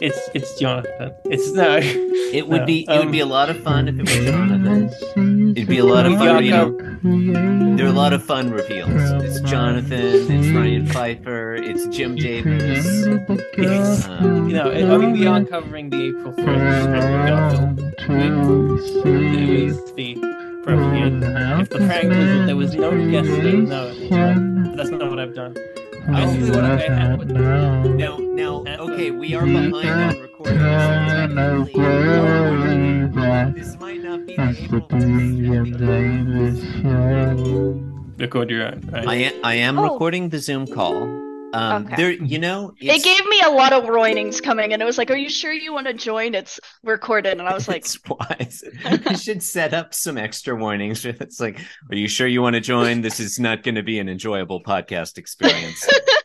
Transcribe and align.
It's 0.00 0.18
it's 0.34 0.58
Jonathan. 0.58 1.12
It's 1.26 1.52
no. 1.52 1.78
It 2.32 2.48
would 2.48 2.60
No, 2.60 2.66
be 2.66 2.86
it 2.88 2.98
would 2.98 3.12
be 3.12 3.20
a 3.20 3.24
um, 3.24 3.30
lot 3.30 3.50
of 3.50 3.60
fun 3.62 3.88
if 3.88 3.98
it 3.98 4.02
was 4.02 4.24
Jonathan. 4.24 5.50
It'd 5.56 5.68
be 5.68 5.78
a 5.78 5.84
lot 5.84 6.06
of 6.06 6.14
fun. 6.16 6.44
You 6.44 6.50
know, 6.52 7.76
there 7.76 7.86
are 7.86 7.90
a 7.90 7.92
lot 7.92 8.12
of 8.12 8.22
fun 8.22 8.50
reveals. 8.50 8.88
It's 9.22 9.40
Jonathan. 9.40 10.30
It's 10.30 10.48
Ryan 10.56 10.86
Pfeiffer. 10.86 11.54
It's 11.56 11.86
Jim 11.88 12.14
Davis. 12.16 12.86
It's, 12.86 14.06
Um, 14.08 14.48
you 14.48 14.54
know, 14.56 14.70
I 14.70 14.96
mean, 14.96 15.12
we 15.12 15.26
are 15.26 15.44
covering 15.44 15.90
the 15.90 16.08
April 16.08 16.32
Fool's 16.32 16.46
Garfield. 16.46 17.80
It 18.08 18.32
was 18.46 19.92
the 19.94 20.14
premiere. 20.64 21.60
If 21.60 21.68
the 21.68 21.78
prank 21.78 22.08
was 22.08 22.46
there 22.46 22.56
was 22.56 22.74
no 22.74 22.90
guest 23.10 23.28
no, 23.28 23.92
no, 23.92 24.76
that's 24.76 24.90
not 24.90 25.10
what 25.10 25.18
I've 25.18 25.34
done. 25.34 25.54
Basically, 26.06 26.50
what 26.50 26.64
I 26.64 26.76
had. 26.78 27.28
now, 27.30 28.16
now, 28.40 28.64
okay, 28.78 29.10
we 29.10 29.34
are 29.34 29.44
behind 29.44 29.74
on 29.74 30.18
recording. 30.18 30.58
So 30.58 31.64
technically, 31.66 33.60
this 33.60 33.78
might 33.78 34.02
not 34.02 34.26
be 34.26 34.34
the 34.36 34.56
April 34.64 34.80
Fool's. 36.82 38.18
Record 38.18 38.50
your 38.50 38.66
own. 38.66 38.80
Right? 38.92 39.06
I 39.08 39.14
am, 39.16 39.32
I 39.44 39.54
am 39.54 39.78
Oh. 39.78 39.82
recording 39.92 40.28
the 40.30 40.38
Zoom 40.38 40.66
call. 40.66 41.02
Um, 41.52 41.84
Okay. 41.86 41.96
there, 41.96 42.12
you 42.12 42.38
know, 42.38 42.72
It 42.80 43.02
gave 43.02 43.26
me 43.26 43.40
a 43.44 43.50
lot 43.50 43.72
of 43.72 43.82
warnings 43.84 44.40
coming, 44.40 44.72
and 44.72 44.80
it 44.80 44.84
was 44.84 44.96
like, 44.98 45.10
"Are 45.10 45.16
you 45.16 45.28
sure 45.28 45.52
you 45.52 45.72
want 45.72 45.88
to 45.88 45.94
join? 45.94 46.34
It's 46.36 46.60
recorded." 46.84 47.38
And 47.40 47.42
I 47.48 47.52
was 47.54 47.66
like, 47.66 47.82
it's 47.84 47.98
wise. 48.08 48.62
you 49.10 49.16
should 49.16 49.42
set 49.42 49.74
up 49.74 49.92
some 49.92 50.16
extra 50.16 50.54
warnings. 50.54 51.04
It's 51.04 51.40
like, 51.40 51.58
are 51.90 51.96
you 51.96 52.06
sure 52.08 52.28
you 52.28 52.40
want 52.40 52.54
to 52.54 52.60
join? 52.60 53.00
This 53.02 53.18
is 53.20 53.38
not 53.40 53.64
going 53.64 53.74
to 53.74 53.82
be 53.82 53.98
an 53.98 54.08
enjoyable 54.08 54.62
podcast 54.62 55.18
experience. 55.18 55.84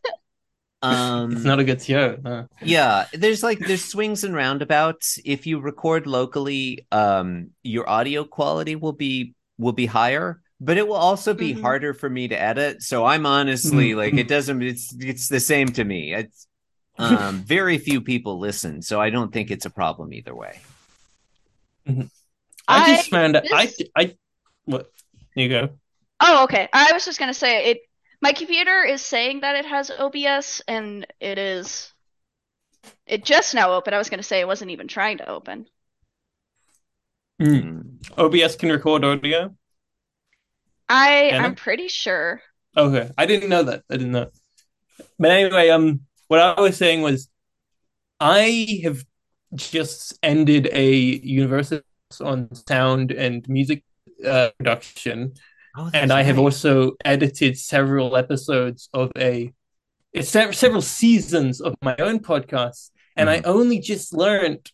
um, 0.85 1.31
It's 1.34 1.44
not 1.44 1.59
a 1.59 1.63
good 1.63 1.81
show. 1.81 2.17
no. 2.23 2.48
yeah, 2.62 3.05
there's 3.13 3.41
like 3.43 3.59
there's 3.59 3.84
swings 3.84 4.23
and 4.23 4.34
roundabouts. 4.35 5.20
If 5.26 5.45
you 5.48 5.59
record 5.59 6.07
locally, 6.07 6.85
um, 6.91 7.51
your 7.63 7.90
audio 7.90 8.23
quality 8.23 8.76
will 8.76 8.93
be 8.93 9.34
will 9.57 9.74
be 9.74 9.85
higher, 9.85 10.41
but 10.59 10.77
it 10.77 10.87
will 10.87 10.96
also 10.96 11.34
be 11.34 11.54
Mhm. 11.54 11.62
harder 11.62 11.93
for 11.93 12.09
me 12.09 12.27
to 12.27 12.40
edit. 12.40 12.82
So 12.84 13.05
I'm 13.05 13.26
honestly 13.26 13.91
Mm. 13.91 13.96
like, 13.98 14.13
it 14.15 14.27
doesn't. 14.27 14.62
It's 14.62 14.93
it's 14.99 15.27
the 15.29 15.40
same 15.40 15.68
to 15.70 15.84
me. 15.84 16.13
It's 16.13 16.48
um, 16.98 17.40
very 17.46 17.77
few 17.77 18.02
people 18.02 18.40
listen, 18.40 18.81
so 18.81 19.02
I 19.02 19.09
don't 19.09 19.31
think 19.34 19.52
it's 19.52 19.65
a 19.65 19.70
problem 19.70 20.13
either 20.13 20.35
way. 20.35 20.59
I 22.68 22.96
just 22.96 23.07
I- 23.07 23.09
found 23.09 23.37
I 23.37 23.74
I 23.96 24.15
what 24.65 24.91
you 25.35 25.49
go. 25.49 25.70
"Oh, 26.20 26.43
okay." 26.46 26.68
I 26.74 26.91
was 26.93 27.05
just 27.05 27.20
gonna 27.20 27.34
say 27.34 27.71
it. 27.71 27.79
My 28.26 28.34
computer 28.34 28.84
is 28.84 29.04
saying 29.04 29.41
that 29.41 29.55
it 29.55 29.65
has 29.65 29.91
OBS, 29.91 30.59
and 30.68 31.05
it 31.20 31.37
is. 31.37 31.93
It 33.05 33.23
just 33.23 33.54
now 33.54 33.73
opened. 33.73 33.93
I 33.93 33.99
was 33.99 34.09
gonna 34.09 34.23
say 34.23 34.40
it 34.40 34.48
wasn't 34.48 34.71
even 34.71 34.87
trying 34.87 35.20
to 35.20 35.29
open. 35.29 35.68
Mm. 37.40 38.01
OBS 38.18 38.55
can 38.55 38.71
record 38.71 39.05
audio. 39.05 39.55
I 40.90 41.27
Can 41.29 41.46
I'm 41.46 41.51
it? 41.51 41.57
pretty 41.59 41.87
sure. 41.87 42.41
Okay, 42.76 43.12
I 43.15 43.27
didn't 43.27 43.49
know 43.49 43.62
that. 43.62 43.84
I 43.91 43.98
didn't 43.98 44.13
know. 44.13 44.31
But 45.20 45.29
anyway, 45.29 45.70
um, 45.70 46.01
what 46.27 46.40
I 46.40 46.59
was 46.59 46.77
saying 46.77 47.03
was, 47.03 47.29
I 48.20 48.79
have 48.81 49.05
just 49.53 50.18
ended 50.23 50.68
a 50.71 50.91
university 50.91 51.85
on 52.20 52.49
sound 52.55 53.12
and 53.12 53.48
music 53.48 53.84
uh, 54.26 54.49
production, 54.57 55.34
Oh, 55.77 55.90
and 55.93 56.12
I 56.12 56.23
have 56.23 56.37
right. 56.37 56.43
also 56.43 56.93
edited 57.04 57.57
several 57.57 58.15
episodes 58.15 58.90
of 58.93 59.12
a, 59.18 59.51
it's 60.13 60.29
several 60.29 60.81
seasons 60.81 61.59
of 61.59 61.76
my 61.81 61.95
own 61.98 62.20
podcast, 62.20 62.91
and 63.18 63.29
I 63.29 63.41
only 63.41 63.79
just 63.79 64.13
learned 64.13 64.72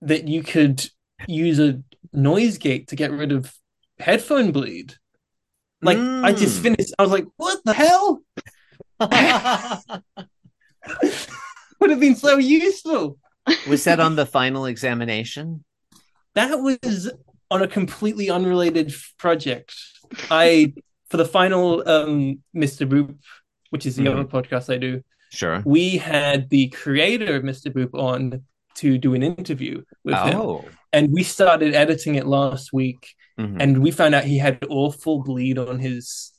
that 0.00 0.28
you 0.28 0.42
could 0.42 0.86
use 1.28 1.58
a 1.60 1.82
noise 2.12 2.58
gate 2.58 2.88
to 2.88 2.96
get 2.96 3.10
rid 3.10 3.32
of 3.32 3.52
headphone 3.98 4.52
bleed. 4.52 4.94
Like 5.82 5.98
I 5.98 6.32
just 6.32 6.60
Mm. 6.60 6.62
finished, 6.62 6.94
I 6.98 7.02
was 7.02 7.12
like, 7.12 7.26
"What 7.36 7.60
the 7.64 7.74
hell?" 7.74 8.22
Would 11.80 11.90
have 11.90 12.00
been 12.00 12.16
so 12.16 12.38
useful. 12.38 13.18
Was 13.68 13.84
that 13.84 14.00
on 14.00 14.16
the 14.16 14.26
final 14.26 14.66
examination? 14.66 15.64
That 16.34 16.60
was 16.60 17.10
on 17.50 17.62
a 17.62 17.68
completely 17.68 18.30
unrelated 18.30 18.94
project. 19.18 19.74
I 20.30 20.74
for 21.08 21.16
the 21.16 21.24
final 21.24 21.86
um 21.88 22.42
Mr. 22.56 22.88
Boop, 22.88 23.16
which 23.70 23.86
is 23.86 23.96
the 23.96 24.04
Mhm. 24.04 24.12
other 24.12 24.24
podcast 24.24 24.72
I 24.72 24.78
do, 24.78 25.02
Sure. 25.30 25.62
we 25.64 25.96
had 25.98 26.48
the 26.50 26.68
creator 26.68 27.36
of 27.36 27.42
Mr. 27.42 27.72
Boop 27.72 27.94
on 27.98 28.42
to 28.76 28.98
do 28.98 29.14
an 29.14 29.22
interview 29.22 29.82
with 30.04 30.14
him. 30.14 30.36
Oh. 30.40 30.64
And 30.92 31.12
we 31.12 31.22
started 31.22 31.74
editing 31.74 32.14
it 32.16 32.26
last 32.26 32.72
week 32.72 33.14
Mhm. 33.38 33.56
and 33.60 33.82
we 33.82 33.90
found 33.90 34.14
out 34.14 34.24
he 34.24 34.38
had 34.38 34.58
awful 34.68 35.22
bleed 35.22 35.58
on 35.58 35.78
his 35.78 36.32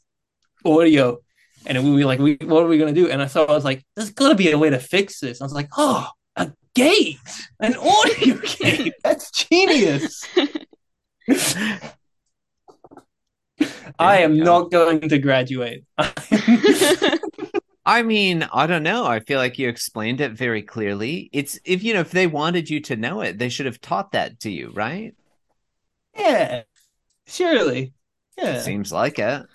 audio. 0.66 1.20
And 1.66 1.84
we 1.84 1.92
were 2.04 2.06
like, 2.06 2.20
we, 2.20 2.38
what 2.42 2.64
are 2.64 2.68
we 2.68 2.78
going 2.78 2.94
to 2.94 3.02
do? 3.02 3.10
And 3.10 3.22
I 3.22 3.26
thought, 3.28 3.50
I 3.50 3.54
was 3.54 3.64
like, 3.64 3.84
there's 3.96 4.10
got 4.10 4.30
to 4.30 4.36
be 4.36 4.52
a 4.52 4.58
way 4.58 4.70
to 4.70 4.80
fix 4.80 5.20
this. 5.20 5.40
I 5.42 5.46
was 5.46 5.54
like, 5.54 5.70
oh, 5.78 6.08
a 6.36 6.52
gate, 6.76 7.18
an 7.60 7.76
audio 7.76 8.38
gate. 8.60 8.94
That's 9.04 9.32
genius. 9.32 10.26
I 14.00 14.20
am 14.20 14.38
go. 14.38 14.44
not 14.44 14.72
going 14.72 15.02
to 15.10 15.18
graduate. 15.20 15.84
I 17.86 18.02
mean, 18.02 18.48
I 18.54 18.66
don't 18.66 18.84
know. 18.84 19.06
I 19.06 19.20
feel 19.20 19.40
like 19.40 19.60
you 19.60 19.68
explained 19.68 20.22
it 20.22 20.32
very 20.34 20.62
clearly. 20.62 21.30
It's 21.34 21.60
if 21.66 21.84
you 21.84 21.94
know 21.94 22.00
if 22.00 22.12
they 22.12 22.28
wanted 22.28 22.70
you 22.70 22.80
to 22.82 22.96
know 22.96 23.22
it, 23.22 23.38
they 23.38 23.50
should 23.50 23.66
have 23.66 23.82
taught 23.82 24.14
that 24.14 24.40
to 24.42 24.50
you, 24.52 24.72
right? 24.74 25.14
yeah, 26.18 26.62
surely. 27.28 27.94
Yeah. 28.38 28.62
Seems 28.62 28.92
like 28.92 29.20
it. 29.20 29.46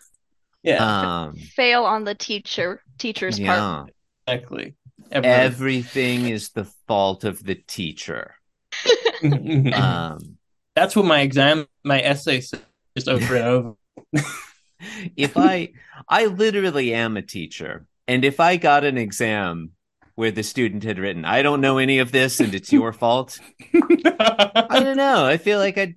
yeah, 0.62 1.22
Um, 1.24 1.36
Fail 1.36 1.84
on 1.84 2.04
the 2.04 2.14
teacher 2.14 2.82
teacher's 2.98 3.38
part. 3.38 3.46
yeah. 3.46 3.84
exactly. 4.26 4.74
Every- 5.10 5.30
Everything 5.30 6.28
is 6.28 6.50
the 6.50 6.64
fault 6.86 7.24
of 7.24 7.42
the 7.42 7.54
teacher. 7.54 8.34
Um, 9.24 10.38
That's 10.76 10.94
what 10.94 11.04
my 11.06 11.22
exam, 11.22 11.66
my 11.82 12.00
essay 12.00 12.40
says 12.40 12.60
just 12.96 13.08
over 13.08 13.34
and 13.34 13.44
over. 13.44 13.72
if 15.16 15.36
I, 15.36 15.70
I 16.08 16.26
literally 16.26 16.94
am 16.94 17.16
a 17.16 17.22
teacher, 17.22 17.86
and 18.06 18.24
if 18.24 18.40
I 18.40 18.56
got 18.56 18.84
an 18.84 18.98
exam 18.98 19.72
where 20.14 20.30
the 20.30 20.42
student 20.42 20.84
had 20.84 20.98
written, 20.98 21.24
"I 21.24 21.42
don't 21.42 21.60
know 21.60 21.78
any 21.78 21.98
of 21.98 22.12
this, 22.12 22.40
and 22.40 22.54
it's 22.54 22.72
your 22.72 22.92
fault," 22.92 23.38
I 23.74 24.80
don't 24.82 24.96
know. 24.96 25.24
I 25.24 25.36
feel 25.36 25.58
like 25.58 25.78
I'd 25.78 25.94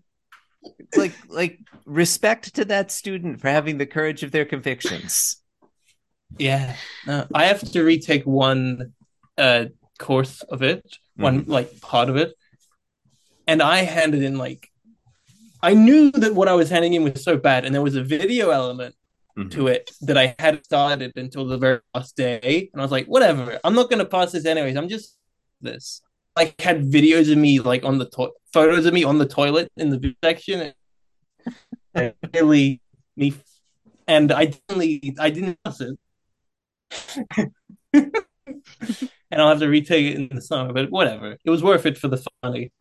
like 0.95 1.13
like 1.29 1.59
respect 1.85 2.55
to 2.55 2.66
that 2.66 2.91
student 2.91 3.41
for 3.41 3.49
having 3.49 3.77
the 3.77 3.85
courage 3.85 4.23
of 4.23 4.31
their 4.31 4.45
convictions. 4.45 5.38
Yeah, 6.38 6.75
no, 7.05 7.28
I 7.33 7.45
have 7.45 7.61
to 7.72 7.83
retake 7.83 8.25
one 8.25 8.93
uh 9.38 9.66
course 9.99 10.41
of 10.43 10.61
it, 10.61 10.97
one 11.16 11.45
like 11.47 11.81
part 11.81 12.09
of 12.09 12.16
it, 12.16 12.33
and 13.47 13.61
I 13.61 13.79
handed 13.79 14.23
in 14.23 14.38
like 14.38 14.71
I 15.63 15.73
knew 15.73 16.11
that 16.11 16.33
what 16.35 16.47
I 16.47 16.53
was 16.53 16.69
handing 16.69 16.94
in 16.94 17.03
was 17.03 17.23
so 17.23 17.38
bad, 17.38 17.66
and 17.66 17.73
there 17.73 17.81
was 17.81 17.95
a 17.95 18.03
video 18.03 18.49
element 18.49 18.95
Mhm. 19.38 19.51
to 19.51 19.67
it 19.67 19.91
that 20.01 20.17
I 20.17 20.35
hadn't 20.39 20.66
started 20.66 21.13
until 21.16 21.45
the 21.45 21.57
very 21.57 21.79
last 21.95 22.16
day, 22.17 22.69
and 22.73 22.81
I 22.81 22.83
was 22.85 22.91
like, 22.91 23.05
whatever, 23.07 23.59
I'm 23.63 23.75
not 23.75 23.89
gonna 23.89 24.05
pass 24.05 24.31
this 24.33 24.45
anyways. 24.45 24.75
I'm 24.75 24.89
just 24.89 25.17
this. 25.61 26.01
Like 26.35 26.59
had 26.59 26.81
videos 26.83 27.31
of 27.31 27.38
me 27.38 27.59
like 27.59 27.83
on 27.85 27.97
the 27.97 28.09
to- 28.09 28.33
photos 28.53 28.85
of 28.85 28.94
me 28.94 29.03
on 29.03 29.17
the 29.19 29.27
toilet 29.27 29.72
in 29.77 29.89
the 29.89 30.16
section, 30.23 30.73
and 31.93 32.13
really 32.33 32.81
me, 33.16 33.33
and 34.07 34.31
I 34.31 34.45
didn't 34.67 35.19
I 35.19 35.29
didn't 35.29 35.59
pass 35.63 35.81
it. 35.81 35.97
and 37.93 39.41
I'll 39.41 39.49
have 39.49 39.59
to 39.59 39.67
retake 39.69 40.05
it 40.13 40.16
in 40.16 40.29
the 40.35 40.41
summer, 40.41 40.73
but 40.73 40.89
whatever. 40.91 41.38
It 41.43 41.49
was 41.49 41.63
worth 41.63 41.85
it 41.85 41.97
for 41.97 42.07
the 42.07 42.25
funny. 42.41 42.72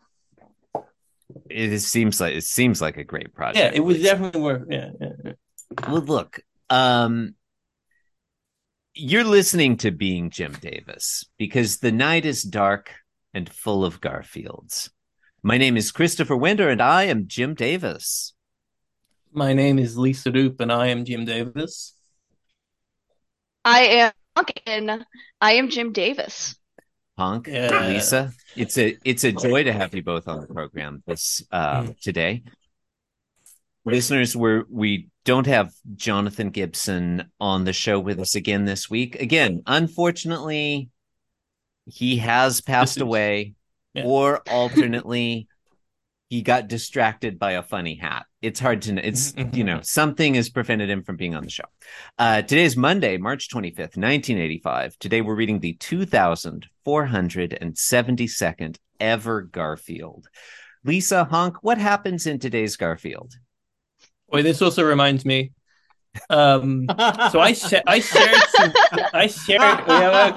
It 1.49 1.73
is- 1.73 1.87
seems 1.87 2.21
like 2.21 2.35
it 2.35 2.45
seems 2.45 2.81
like 2.81 2.97
a 2.97 3.05
great 3.05 3.35
project. 3.35 3.59
Yeah, 3.59 3.79
it 3.79 3.85
was 3.85 3.99
Lisa. 3.99 4.11
definitely 4.11 4.41
worth. 4.41 4.67
Yeah, 4.69 4.91
yeah, 5.01 5.09
yeah. 5.25 5.33
Well, 5.89 6.03
look, 6.03 6.41
um, 6.69 7.35
you're 8.95 9.25
listening 9.25 9.77
to 9.79 9.91
Being 9.91 10.31
Jim 10.31 10.53
Davis 10.61 11.25
because 11.39 11.79
the 11.79 11.93
night 11.93 12.25
is 12.25 12.43
dark 12.43 12.93
and 13.33 13.49
full 13.49 13.85
of 13.85 14.01
Garfields. 14.01 14.91
My 15.43 15.57
name 15.57 15.77
is 15.77 15.93
Christopher 15.93 16.37
Winter, 16.37 16.69
and 16.69 16.83
I 16.83 17.05
am 17.05 17.27
Jim 17.27 17.55
Davis. 17.55 18.35
My 19.33 19.53
name 19.53 19.79
is 19.79 19.97
Lisa 19.97 20.31
Doop, 20.31 20.61
and 20.61 20.73
I 20.73 20.89
am 20.89 21.05
Jim 21.05 21.25
Davis. 21.25 21.95
I 23.65 23.81
am 23.81 24.13
and 24.67 25.05
I 25.41 25.53
am 25.53 25.69
Jim 25.69 25.93
Davis. 25.93 26.57
Honk, 27.21 27.49
Yeah. 27.49 27.87
Lisa. 27.87 28.33
It's 28.57 28.79
a 28.79 28.97
it's 29.05 29.25
a 29.25 29.33
joy 29.33 29.65
to 29.65 29.73
have 29.75 29.95
you 29.95 30.03
both 30.03 30.27
on 30.27 30.41
the 30.41 30.47
program 30.47 31.03
this 31.07 31.45
uh, 31.53 31.89
today. 32.01 32.43
Listeners, 33.85 34.35
we're 34.35 34.65
we 34.71 35.09
don't 35.27 35.47
have 35.47 35.71
Jonathan 35.97 36.49
Gibson 36.49 37.31
on 37.39 37.65
the 37.65 37.75
show 37.75 38.01
with 38.01 38.21
us 38.21 38.37
again 38.37 38.65
this 38.65 38.89
week. 38.89 39.21
Again, 39.21 39.63
unfortunately, 39.67 40.89
he 41.85 42.17
has 42.17 42.63
passed 42.63 43.03
away, 43.03 43.53
Yeah. 43.93 44.05
or 44.07 44.41
alternately, 44.49 45.47
he 46.31 46.41
got 46.41 46.69
distracted 46.69 47.39
by 47.39 47.53
a 47.53 47.63
funny 47.63 47.97
hat. 47.97 48.25
It's 48.43 48.59
hard 48.59 48.81
to 48.83 48.93
know. 48.93 49.03
It's 49.05 49.33
Mhm, 49.33 49.55
you 49.55 49.65
know 49.65 49.81
something 49.83 50.35
has 50.35 50.49
prevented 50.49 50.89
him 50.89 51.03
from 51.03 51.17
being 51.17 51.35
on 51.35 51.45
the 51.45 51.51
show. 51.51 51.65
Uh, 52.19 52.41
today 52.41 52.65
is 52.65 52.77
Monday, 52.77 53.19
March 53.19 53.51
twenty 53.51 53.71
fifth, 53.71 53.99
nineteen 53.99 54.39
eighty 54.39 54.59
five. 54.59 54.99
Today 54.99 55.21
we're 55.21 55.35
reading 55.35 55.61
the 55.61 55.75
two 55.75 56.07
thousand 56.07 56.67
four 56.83 57.05
hundred 57.05 57.57
and 57.61 57.77
seventy 57.77 58.27
second 58.27 58.79
ever 58.99 59.43
Garfield. 59.43 60.27
Lisa 60.85 61.25
Honk, 61.25 61.63
what 61.63 61.77
happens 61.77 62.27
in 62.27 62.39
today's 62.39 62.79
Garfield? 62.79 63.35
Wait, 64.29 64.43
this 64.43 64.63
also 64.63 64.85
reminds 64.85 65.27
me. 65.27 65.53
Um, 66.29 66.87
so 67.31 67.41
I 67.41 67.53
sh- 67.55 67.75
I 67.87 68.01
shared 68.01 68.43
some. 68.51 68.73
I 69.15 69.27
shared. 69.29 69.61
Yeah, 69.61 70.31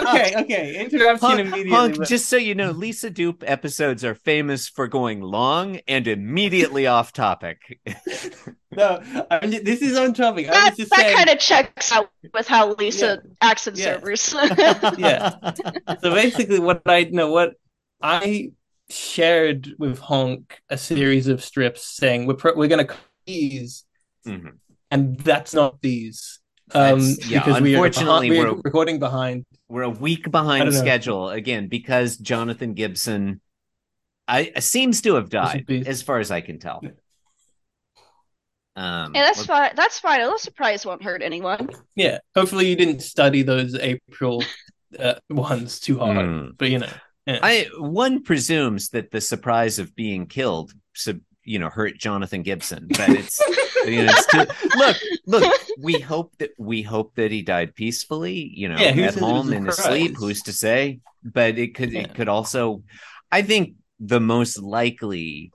okay, 0.00 0.32
okay, 0.32 0.42
okay. 0.42 0.80
Interruption 0.80 1.28
Honk, 1.28 1.40
immediately. 1.40 1.70
Honk, 1.70 1.96
but- 1.98 2.08
just 2.08 2.28
so 2.28 2.36
you 2.36 2.54
know, 2.54 2.70
Lisa 2.70 3.10
Doop 3.10 3.42
episodes 3.46 4.04
are 4.04 4.14
famous 4.14 4.68
for 4.68 4.88
going 4.88 5.20
long 5.20 5.80
and 5.86 6.06
immediately 6.08 6.86
off 6.86 7.12
topic. 7.12 7.58
no, 8.74 9.02
I'm 9.30 9.50
just, 9.50 9.64
this 9.64 9.82
is 9.82 9.98
on 9.98 10.14
topic. 10.14 10.48
I 10.48 10.52
that 10.52 10.70
was 10.70 10.78
just 10.78 10.90
that 10.90 11.00
saying. 11.00 11.16
kind 11.16 11.30
of 11.30 11.38
checks 11.38 11.92
out 11.92 12.10
with 12.32 12.48
how 12.48 12.72
Lisa 12.74 13.22
acts 13.42 13.66
in 13.66 13.76
Yeah. 13.76 13.84
servers. 13.98 14.34
Yeah. 14.98 15.34
So 16.00 16.14
basically, 16.14 16.58
what 16.58 16.82
I 16.86 17.04
know, 17.04 17.30
what 17.30 17.54
I 18.02 18.52
shared 18.88 19.74
with 19.78 19.98
Honk 19.98 20.58
a 20.70 20.78
series 20.78 21.28
of 21.28 21.44
strips 21.44 21.84
saying 21.86 22.26
we're 22.26 22.34
pr- 22.34 22.56
we're 22.56 22.68
gonna 22.68 22.86
cut 22.86 22.98
these, 23.26 23.84
Mhm. 24.26 24.52
And 24.90 25.18
that's 25.20 25.54
not 25.54 25.80
these. 25.80 26.40
Um, 26.74 27.00
yeah, 27.26 27.42
because 27.44 27.60
we 27.62 27.74
are 27.74 27.84
unfortunately, 27.86 28.28
behind, 28.30 28.46
we're 28.48 28.52
we're- 28.52 28.62
recording 28.64 28.98
behind. 28.98 29.44
We're 29.68 29.82
a 29.82 29.90
week 29.90 30.30
behind 30.30 30.64
don't 30.64 30.74
know. 30.74 30.80
schedule 30.80 31.30
again 31.30 31.68
because 31.68 32.16
Jonathan 32.16 32.74
Gibson 32.74 33.40
I 34.26 34.52
seems 34.60 35.00
to 35.02 35.14
have 35.14 35.30
died, 35.30 35.64
be- 35.66 35.86
as 35.86 36.02
far 36.02 36.18
as 36.18 36.30
I 36.30 36.40
can 36.42 36.58
tell. 36.58 36.82
Um, 38.76 39.14
Yeah, 39.14 39.22
that's 39.22 39.38
what- 39.38 39.46
fine. 39.46 39.70
That's 39.74 39.98
fine. 39.98 40.20
A 40.20 40.24
little 40.24 40.38
surprise 40.38 40.86
won't 40.86 41.02
hurt 41.02 41.22
anyone. 41.22 41.70
Yeah, 41.96 42.18
hopefully 42.34 42.68
you 42.68 42.76
didn't 42.76 43.00
study 43.00 43.42
those 43.42 43.74
April 43.74 44.44
uh, 44.98 45.14
ones 45.30 45.80
too 45.80 45.98
hard, 45.98 46.16
Mm. 46.26 46.50
but 46.56 46.70
you 46.70 46.78
know, 46.78 46.88
yeah. 47.26 47.40
I 47.42 47.66
one 47.78 48.22
presumes 48.22 48.90
that 48.90 49.10
the 49.10 49.20
surprise 49.20 49.78
of 49.78 49.94
being 49.96 50.26
killed, 50.26 50.72
sub, 50.94 51.20
you 51.48 51.58
know, 51.58 51.70
hurt 51.70 51.96
Jonathan 51.96 52.42
Gibson, 52.42 52.86
but 52.88 53.10
it's 53.10 53.40
you 53.86 54.04
know, 54.04 54.12
it's 54.12 54.26
too, 54.26 54.46
look, 54.76 54.96
look. 55.26 55.54
We 55.80 55.98
hope 56.00 56.36
that 56.38 56.50
we 56.58 56.82
hope 56.82 57.14
that 57.14 57.30
he 57.30 57.42
died 57.42 57.74
peacefully, 57.74 58.52
you 58.54 58.68
know, 58.68 58.78
Yeah, 58.78 58.88
at 58.88 59.14
says 59.14 59.16
it 59.16 59.22
was 59.22 59.30
home 59.30 59.52
in 59.52 59.64
his 59.64 59.76
sleep. 59.76 60.16
Who's 60.16 60.42
to 60.42 60.52
say? 60.52 61.00
But 61.24 61.58
it 61.58 61.74
could 61.74 61.92
Yeah. 61.92 62.00
it 62.02 62.14
could 62.14 62.28
also, 62.28 62.82
I 63.32 63.42
think, 63.42 63.74
the 63.98 64.20
most 64.20 64.58
likely 64.60 65.52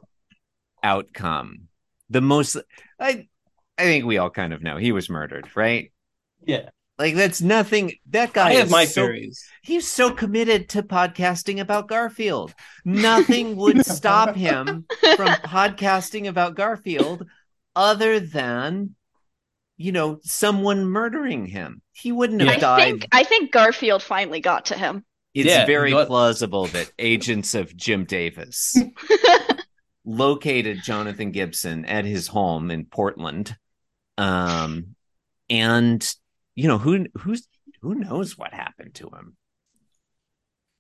outcome, 0.81 1.68
the 2.10 2.22
most, 2.22 2.57
I, 3.00 3.28
I 3.78 3.84
think 3.84 4.06
we 4.06 4.18
all 4.18 4.30
kind 4.30 4.54
of 4.54 4.62
know 4.62 4.78
he 4.78 4.92
was 4.92 5.10
murdered, 5.10 5.48
right? 5.56 5.92
yeah. 6.46 6.69
Like 7.04 7.16
that's 7.16 7.42
nothing. 7.42 7.96
That 8.12 8.32
guy 8.32 8.52
I 8.52 8.54
have 8.54 8.68
is 8.68 8.72
my 8.72 8.86
so 8.86 9.02
theories. 9.02 9.44
He's 9.62 9.86
so 9.86 10.10
committed 10.12 10.70
to 10.70 10.84
podcasting 10.84 11.60
about 11.60 11.90
Garfield. 11.90 12.54
Nothing 12.86 13.56
would 13.58 13.86
stop 13.86 14.36
him 14.38 14.86
from 15.18 15.28
podcasting 15.28 16.30
about 16.30 16.56
Garfield 16.56 17.26
other 17.76 18.22
than, 18.22 18.96
you 19.76 19.92
know, 19.92 20.20
someone 20.24 20.86
murdering 20.86 21.46
him. 21.46 21.82
He 21.92 22.14
wouldn't 22.14 22.40
have 22.40 22.48
Yeah. 22.52 22.56
I 22.56 22.60
died. 22.62 22.80
think 23.02 23.08
I 23.12 23.24
think 23.26 23.52
Garfield 23.52 24.02
finally 24.02 24.40
got 24.40 24.68
to 24.68 24.78
him. 24.78 25.04
it's 25.34 25.50
Yeah, 25.50 25.66
very 25.66 25.92
got- 25.92 26.08
plausible 26.08 26.68
that 26.68 26.90
agents 26.98 27.54
of 27.54 27.76
Jim 27.76 28.06
Davis 28.06 28.78
located 30.06 30.84
Jonathan 30.84 31.32
Gibson 31.32 31.84
at 31.84 32.06
his 32.06 32.28
home 32.28 32.72
in 32.72 32.86
Portland. 32.86 33.58
Um, 34.18 34.96
and 35.50 36.16
you 36.56 36.68
know 36.68 36.78
who 36.78 37.06
who's 37.20 37.48
who 37.82 37.96
knows 37.96 38.38
what 38.38 38.54
happened 38.54 38.94
to 38.96 39.10
him. 39.10 39.36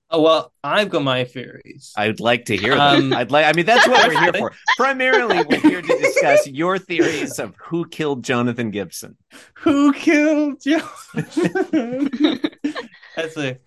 Oh 0.09 0.21
well, 0.21 0.53
I've 0.63 0.89
got 0.89 1.03
my 1.03 1.23
theories. 1.23 1.91
I'd 1.97 2.19
like 2.19 2.45
to 2.45 2.55
hear 2.57 2.73
Um, 2.73 3.09
them. 3.09 3.19
I'd 3.19 3.31
like. 3.31 3.45
I 3.47 3.53
mean, 3.53 3.65
that's 3.65 3.87
what 3.87 4.07
we're 4.07 4.19
here 4.21 4.33
for. 4.33 4.51
Primarily, 4.77 5.43
we're 5.43 5.59
here 5.59 5.81
to 5.81 5.97
discuss 5.97 6.45
your 6.47 6.77
theories 6.77 7.39
of 7.39 7.55
who 7.57 7.87
killed 7.87 8.23
Jonathan 8.23 8.69
Gibson. 8.69 9.17
Who 9.55 9.91
killed 9.93 10.61
Jonathan? 10.61 12.39
That's 13.15 13.37
a 13.37 13.57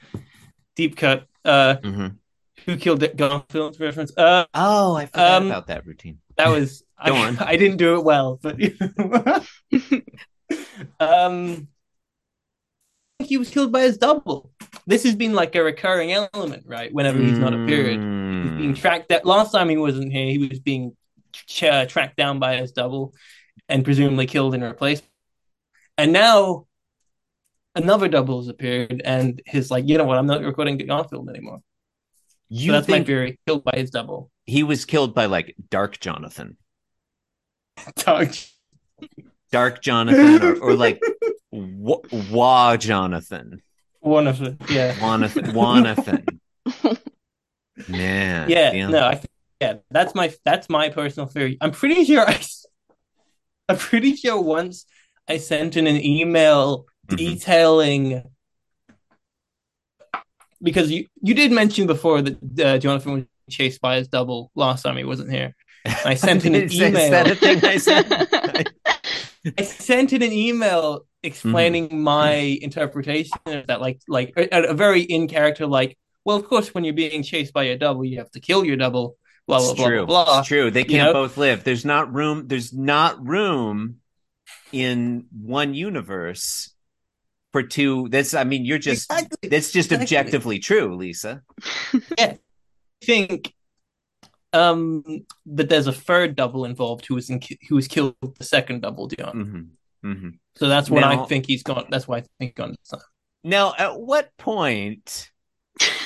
deep 0.76 0.97
cut. 0.97 1.26
Uh, 1.44 1.76
who 2.64 2.76
killed 2.76 3.05
Garfield 3.17 3.81
reference? 3.81 4.17
Uh, 4.17 4.44
Oh, 4.55 4.94
I 4.94 5.06
forgot 5.06 5.43
Um, 5.43 5.47
about 5.47 5.67
that 5.69 5.85
routine. 5.87 6.19
that 6.37 6.49
was 6.49 6.85
Go 7.05 7.14
I, 7.14 7.26
on. 7.29 7.38
I 7.41 7.56
didn't 7.56 7.76
do 7.79 7.97
it 7.97 8.05
well, 8.05 8.38
but 8.41 8.56
um, 8.61 8.88
I 11.00 11.50
think 11.56 11.69
he 13.18 13.36
was 13.38 13.50
killed 13.50 13.72
by 13.72 13.82
his 13.82 13.98
double. 13.98 14.50
This 14.86 15.02
has 15.04 15.14
been 15.16 15.32
like 15.34 15.54
a 15.54 15.62
recurring 15.64 16.12
element, 16.12 16.64
right? 16.66 16.92
Whenever 16.92 17.18
he's 17.18 17.38
not 17.38 17.54
appeared, 17.54 17.96
he's 17.96 18.52
being 18.58 18.74
Mm. 18.74 18.76
tracked. 18.76 19.08
That 19.08 19.24
last 19.26 19.52
time 19.52 19.68
he 19.68 19.76
wasn't 19.76 20.12
here, 20.12 20.26
he 20.30 20.38
was 20.38 20.60
being 20.60 20.96
uh, 21.62 21.86
tracked 21.86 22.16
down 22.16 22.38
by 22.38 22.56
his 22.56 22.72
double 22.72 23.14
and 23.68 23.84
presumably 23.84 24.26
killed 24.26 24.54
and 24.54 24.62
replaced. 24.62 25.04
And 25.98 26.12
now 26.12 26.66
another 27.74 28.08
double 28.08 28.38
has 28.40 28.48
appeared, 28.48 29.02
and 29.04 29.40
he's 29.46 29.70
like, 29.70 29.88
you 29.88 29.98
know 29.98 30.04
what? 30.04 30.18
I'm 30.18 30.26
not 30.26 30.42
recording 30.42 30.78
Garfield 30.78 31.28
anymore. 31.28 31.60
You 32.48 32.68
so 32.68 32.72
that's 32.72 32.88
my 32.88 32.96
think 32.98 33.06
theory. 33.06 33.38
Killed 33.46 33.64
by 33.64 33.72
his 33.76 33.90
double. 33.90 34.30
he 34.44 34.62
was 34.62 34.84
killed 34.84 35.14
by 35.14 35.26
like 35.26 35.56
Dark 35.70 35.98
Jonathan, 35.98 36.56
Dog. 37.96 38.34
Dark 39.52 39.82
Jonathan, 39.82 40.42
or, 40.42 40.56
or 40.58 40.74
like 40.74 41.00
Wa 41.52 41.96
Wa 42.31 42.76
Jonathan, 42.76 43.62
One 44.00 44.26
of 44.26 44.38
them. 44.38 44.58
Yeah. 44.69 44.94
Wanathan, 44.96 45.52
Wanathan. 45.52 46.98
Man, 47.88 48.48
Yeah, 48.50 48.88
no, 48.88 49.00
I 49.00 49.20
yeah, 49.60 49.75
that's 49.90 50.14
my 50.14 50.32
that's 50.44 50.69
my 50.69 50.88
personal 50.90 51.26
theory. 51.26 51.56
I'm 51.60 51.70
pretty 51.72 52.04
sure 52.04 52.28
I, 52.28 52.40
I'm 53.69 53.76
pretty 53.78 54.16
sure 54.16 54.40
once 54.40 54.87
I 55.28 55.37
sent 55.38 55.76
in 55.76 55.87
an 55.87 56.02
email 56.04 56.87
Mhm. 57.08 57.16
detailing 57.19 58.22
because 60.62 60.90
you 60.90 61.06
you 61.22 61.34
did 61.34 61.52
mention 61.52 61.87
before 61.87 62.22
that 62.22 62.60
uh, 62.60 62.78
Jonathan 62.78 63.12
was 63.12 63.25
chased 63.50 63.81
by 63.81 63.96
his 63.99 64.08
double 64.08 64.50
last 64.54 64.82
time 64.82 64.97
he 64.97 65.04
wasn't 65.04 65.30
here. 65.30 65.54
I 66.04 66.14
sent 66.14 66.44
in 66.44 66.54
an 66.54 66.62
Is 66.62 66.75
email. 66.80 67.11
that 67.11 67.30
a 67.30 67.35
thing 67.37 67.64
I 67.64 67.76
said? 67.76 68.73
I 69.59 69.62
sent 69.62 70.12
in 70.12 70.23
an 70.23 70.33
email 70.33 71.07
explaining 71.23 71.88
Mm-hmm. 71.88 72.00
my 72.03 72.33
interpretation 72.35 73.33
of 73.47 73.67
that, 73.69 73.81
like 73.81 74.00
like 74.09 74.33
a, 74.37 74.71
a 74.71 74.75
very 74.75 75.03
in 75.03 75.29
character, 75.29 75.67
like, 75.67 75.99
well, 76.25 76.37
of 76.37 76.47
course, 76.49 76.75
when 76.75 76.85
you're 76.85 76.95
being 76.95 77.23
chased 77.23 77.53
by 77.53 77.65
your 77.65 77.76
double, 77.76 78.05
you 78.05 78.19
have 78.19 78.31
to 78.33 78.41
kill 78.41 78.65
your 78.65 78.76
double. 78.76 79.17
Blah 79.47 79.59
blah 79.61 79.71
it's 79.71 79.76
blah 79.79 79.87
true. 79.88 80.07
blah 80.07 80.25
blah. 80.25 80.38
It's 80.41 80.49
true. 80.49 80.71
They 80.71 80.85
can't 80.85 81.09
know? 81.09 81.12
both 81.12 81.37
live. 81.37 81.62
There's 81.65 81.85
not 81.85 82.12
room. 82.12 82.49
There's 82.49 82.73
not 82.73 83.25
room 83.26 83.97
in 84.73 85.26
one 85.33 85.75
universe 85.75 86.75
for 87.53 87.62
two. 87.62 88.09
That's. 88.09 88.35
I 88.35 88.45
mean, 88.45 88.65
you're 88.65 88.79
just. 88.79 89.11
Exactly. 89.11 89.49
That's 89.49 89.71
just 89.71 89.93
Exactly. 89.93 90.17
objectively 90.17 90.59
true, 90.59 90.97
Lisa. 90.97 91.43
I 92.19 92.38
think 93.05 93.55
um 94.53 95.03
that 95.47 95.69
there's 95.69 95.87
a 95.87 95.93
third 95.93 96.37
double 96.37 96.65
involved 96.65 97.07
who 97.07 97.15
was 97.15 97.29
in, 97.31 97.41
who 97.69 97.75
was 97.75 97.88
killed 97.88 98.15
the 98.38 98.45
second 98.45 98.83
double 98.83 99.07
Dion. 99.09 99.71
hmm 100.03 100.11
hmm 100.12 100.29
So 100.57 100.69
that's 100.69 100.88
what 100.91 101.00
Now- 101.00 101.25
I 101.25 101.26
think 101.26 101.47
he's 101.47 101.62
gone. 101.62 101.87
That's 101.91 102.07
why 102.09 102.19
I 102.19 102.21
think 102.21 102.31
he's 102.41 102.53
gone. 102.55 102.76
Now, 103.45 103.75
at 103.79 104.00
what 104.00 104.31
point? 104.38 105.31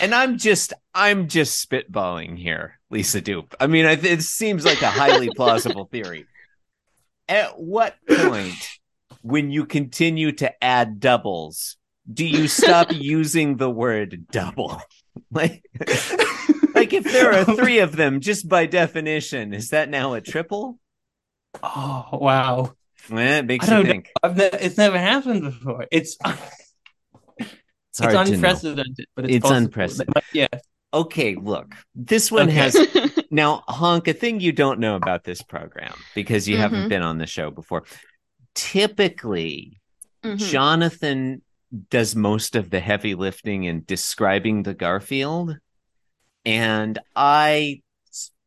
And 0.03 0.15
I'm 0.15 0.37
just. 0.37 0.73
I'm 0.95 1.29
just 1.29 1.67
spitballing 1.69 2.37
here, 2.37 2.81
Lisa 2.91 3.23
Doop. 3.23 3.55
I 3.61 3.67
mean, 3.69 3.87
it 3.87 4.23
seems 4.23 4.65
like 4.65 4.83
a 4.83 4.91
highly 4.91 5.31
plausible 5.37 5.85
theory. 5.87 6.27
At 7.29 7.59
what 7.61 7.95
point, 8.09 8.69
when 9.23 9.51
you 9.53 9.65
continue 9.67 10.33
to 10.33 10.65
add 10.65 10.99
doubles, 10.99 11.77
do 12.13 12.27
you 12.27 12.49
stop 12.49 12.89
using 12.93 13.57
the 13.57 13.71
word 13.71 14.27
double? 14.33 14.81
Like, 15.33 15.63
like 16.93 17.05
if 17.07 17.13
there 17.13 17.33
are 17.33 17.45
three 17.57 17.79
of 17.81 17.97
them, 17.97 18.21
just 18.21 18.49
by 18.49 18.67
definition, 18.67 19.53
is 19.55 19.71
that 19.71 19.89
now 19.89 20.15
a 20.15 20.21
triple? 20.21 20.79
Oh 21.63 22.09
wow! 22.13 22.75
Eh, 23.13 23.39
it 23.39 23.47
makes 23.47 23.69
I 23.69 23.79
you 23.79 23.83
don't 23.83 23.91
think. 23.93 24.11
I've 24.23 24.37
ne- 24.37 24.51
it's 24.61 24.77
never 24.77 24.99
happened 24.99 25.43
before. 25.43 25.87
It's 25.91 26.17
It's 26.25 26.39
it's 27.39 27.99
hard 27.99 28.13
to 28.27 28.33
know. 28.33 28.37
unprecedented, 28.37 29.07
but 29.17 29.25
it's, 29.25 29.35
It's 29.37 29.43
possible. 29.43 29.57
unprecedented. 29.65 30.25
Yeah, 30.33 30.49
Okay, 30.93 31.37
look, 31.37 31.75
this 31.95 32.31
one 32.33 32.49
Okay. 32.49 32.57
has 32.57 32.77
now 33.31 33.63
honk 33.69 34.09
a 34.09 34.13
thing 34.13 34.41
you 34.41 34.53
don't 34.53 34.81
know 34.81 34.97
about 34.97 35.23
this 35.25 35.41
program 35.43 35.95
because 36.15 36.49
you 36.49 36.57
haven't 36.57 36.87
Mhm. 36.87 36.89
been 36.89 37.03
on 37.03 37.19
the 37.19 37.27
show 37.27 37.51
before. 37.51 37.85
Typically, 38.55 39.81
Mhm. 40.25 40.37
Jonathan 40.39 41.43
does 41.91 42.15
most 42.17 42.57
of 42.57 42.71
the 42.71 42.81
heavy 42.81 43.15
lifting 43.15 43.65
in 43.65 43.85
describing 43.87 44.63
the 44.65 44.75
Garfield. 44.75 45.57
And 46.45 46.99
I 47.15 47.83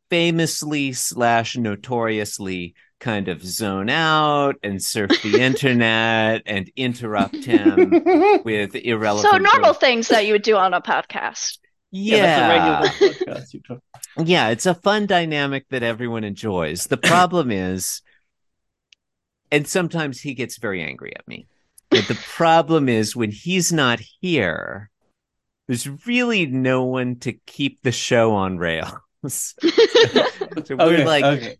famously 0.10 0.94
slash 0.94 1.58
notoriously 1.58 2.76
kind 3.00 3.28
of 3.28 3.44
zone 3.44 3.90
out 3.90 4.56
and 4.64 4.82
surf 4.82 5.12
the 5.24 5.40
internet 5.42 6.42
and 6.46 6.72
interrupt 6.76 7.44
him 7.44 7.90
with 8.46 8.76
irrelevant. 8.76 9.32
So 9.32 9.38
normal 9.38 9.74
things 9.74 10.08
that 10.08 10.26
you 10.26 10.34
would 10.34 10.42
do 10.42 10.56
on 10.56 10.74
a 10.74 10.82
podcast. 10.82 11.58
Yeah. 11.92 12.18
Yeah, 12.18 12.82
that's 12.82 13.02
a 13.02 13.06
regular 13.06 13.14
podcast. 13.14 14.28
Yeah, 14.28 14.50
it's 14.50 14.66
a 14.66 14.74
fun 14.74 15.06
dynamic 15.06 15.66
that 15.70 15.84
everyone 15.84 16.24
enjoys. 16.24 16.86
The 16.86 16.98
problem 16.98 17.52
is, 17.52 18.02
and 19.52 19.68
sometimes 19.68 20.22
he 20.22 20.34
gets 20.34 20.58
very 20.58 20.82
angry 20.82 21.14
at 21.16 21.28
me. 21.28 21.48
But 21.90 22.08
the 22.08 22.20
problem 22.28 22.90
is 22.90 23.16
when 23.16 23.32
he's 23.32 23.72
not 23.72 24.00
here, 24.22 24.90
there's 25.67 25.88
really 26.05 26.46
no 26.46 26.84
one 26.86 27.17
to 27.20 27.34
keep 27.34 27.82
the 27.82 27.91
show 27.91 28.34
on 28.34 28.58
rails. 28.58 28.93
so 29.27 29.53
we're 30.70 30.82
Okay, 30.82 31.05
like 31.05 31.24
okay. 31.24 31.58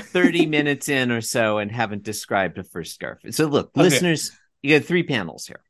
30 0.00 0.46
minutes 0.46 0.88
in 0.88 1.10
or 1.12 1.20
so 1.20 1.58
and 1.58 1.70
haven't 1.70 2.02
described 2.02 2.58
a 2.58 2.64
first 2.64 2.94
scarf. 2.94 3.18
So 3.30 3.46
look, 3.46 3.68
Okay. 3.76 3.82
listeners, 3.82 4.30
you 4.62 4.78
got 4.78 4.86
three 4.86 5.02
panels 5.02 5.46
here. 5.46 5.60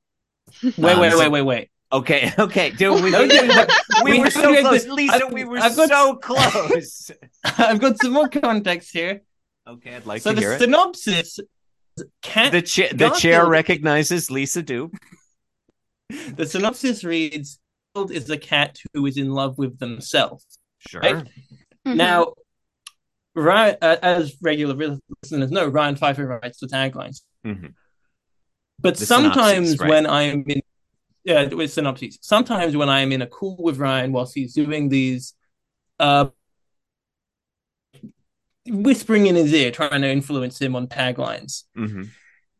Wait, 0.62 0.78
Um, 0.78 1.00
wait, 1.00 1.12
so- 1.12 1.19
wait, 1.19 1.28
wait, 1.31 1.43
wait. 1.43 1.71
Okay, 1.93 2.33
okay. 2.38 2.71
Dude, 2.71 3.02
we, 3.04 3.11
we, 3.12 3.26
we 3.28 3.38
we 4.04 4.19
were 4.21 4.31
so 4.31 4.61
close. 4.61 4.87
Lisa, 4.87 5.14
I've- 5.14 5.25
we 5.35 5.45
were 5.45 5.59
I've 5.59 5.76
got- 5.76 5.88
so 5.88 6.16
close. 6.16 7.11
I've 7.45 7.81
got 7.81 8.00
some 8.00 8.12
more 8.12 8.28
context 8.28 8.90
here. 8.93 9.23
Okay, 9.69 9.95
I'd 9.97 10.07
like 10.07 10.23
so 10.23 10.31
to 10.31 10.35
the 10.37 10.40
hear 10.40 10.52
it. 10.52 10.59
So 10.61 10.66
the 10.66 10.73
synopsis 10.73 11.40
can't 12.23 12.52
The, 12.52 12.62
cha- 12.62 12.93
the 12.95 13.11
chair 13.11 13.47
recognizes 13.47 14.31
Lisa 14.31 14.62
Doop. 14.62 14.93
the 16.37 16.47
synopsis 16.47 17.04
reads 17.04 17.59
is 17.95 18.29
a 18.31 18.39
cat 18.39 18.79
who 18.93 19.07
is 19.07 19.17
in 19.17 19.31
love 19.31 19.57
with 19.59 19.79
themselves. 19.79 20.59
Sure. 20.79 21.01
Right? 21.01 21.27
Mhm. 21.87 21.97
Now, 21.97 22.35
Ryan, 23.35 23.77
uh, 23.81 23.97
as 24.03 24.37
regular 24.43 24.75
listeners 25.23 25.51
know, 25.51 25.67
Ryan 25.67 25.97
Pfeiffer 25.97 26.27
writes 26.27 26.59
the 26.59 26.67
taglines. 26.67 27.23
Mhm. 27.45 27.75
But 28.81 28.97
The 28.97 29.07
sometimes 29.07 29.71
synopsis, 29.71 29.81
right. 29.81 29.91
when 29.91 30.07
I'm 30.07 30.45
in, 30.49 30.63
yeah, 31.25 31.47
with 31.47 31.73
synopses, 31.73 32.19
sometimes 32.21 32.77
when 32.77 32.89
I'm 32.89 33.13
in 33.13 33.23
a 33.23 33.27
call 33.27 33.57
with 33.59 33.79
Ryan 33.79 34.13
whilst 34.13 34.35
he's 34.35 34.55
doing 34.55 34.89
these, 34.89 35.35
uh, 35.99 36.29
whispering 38.67 39.27
in 39.27 39.35
his 39.37 39.53
ear, 39.53 39.71
trying 39.71 40.03
to 40.03 40.09
influence 40.11 40.61
him 40.61 40.75
on 40.75 40.87
taglines. 40.89 41.65
Mhm. 41.77 42.09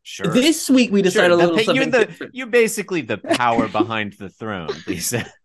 Sure. 0.07 0.27
This 0.33 0.69
week 0.69 0.93
we 0.93 1.01
Sure, 1.01 1.05
decided 1.05 1.33
a 1.33 1.37
the 1.37 1.43
little 1.43 1.57
pa- 1.57 1.63
something 1.65 1.77
you're, 1.77 1.91
the, 1.91 2.05
different. 2.07 2.35
you're 2.35 2.47
basically 2.47 3.01
the 3.01 3.17
power 3.19 3.69
behind 3.69 4.13
the 4.13 4.29
throne, 4.29 4.69
Lisa. 4.87 5.27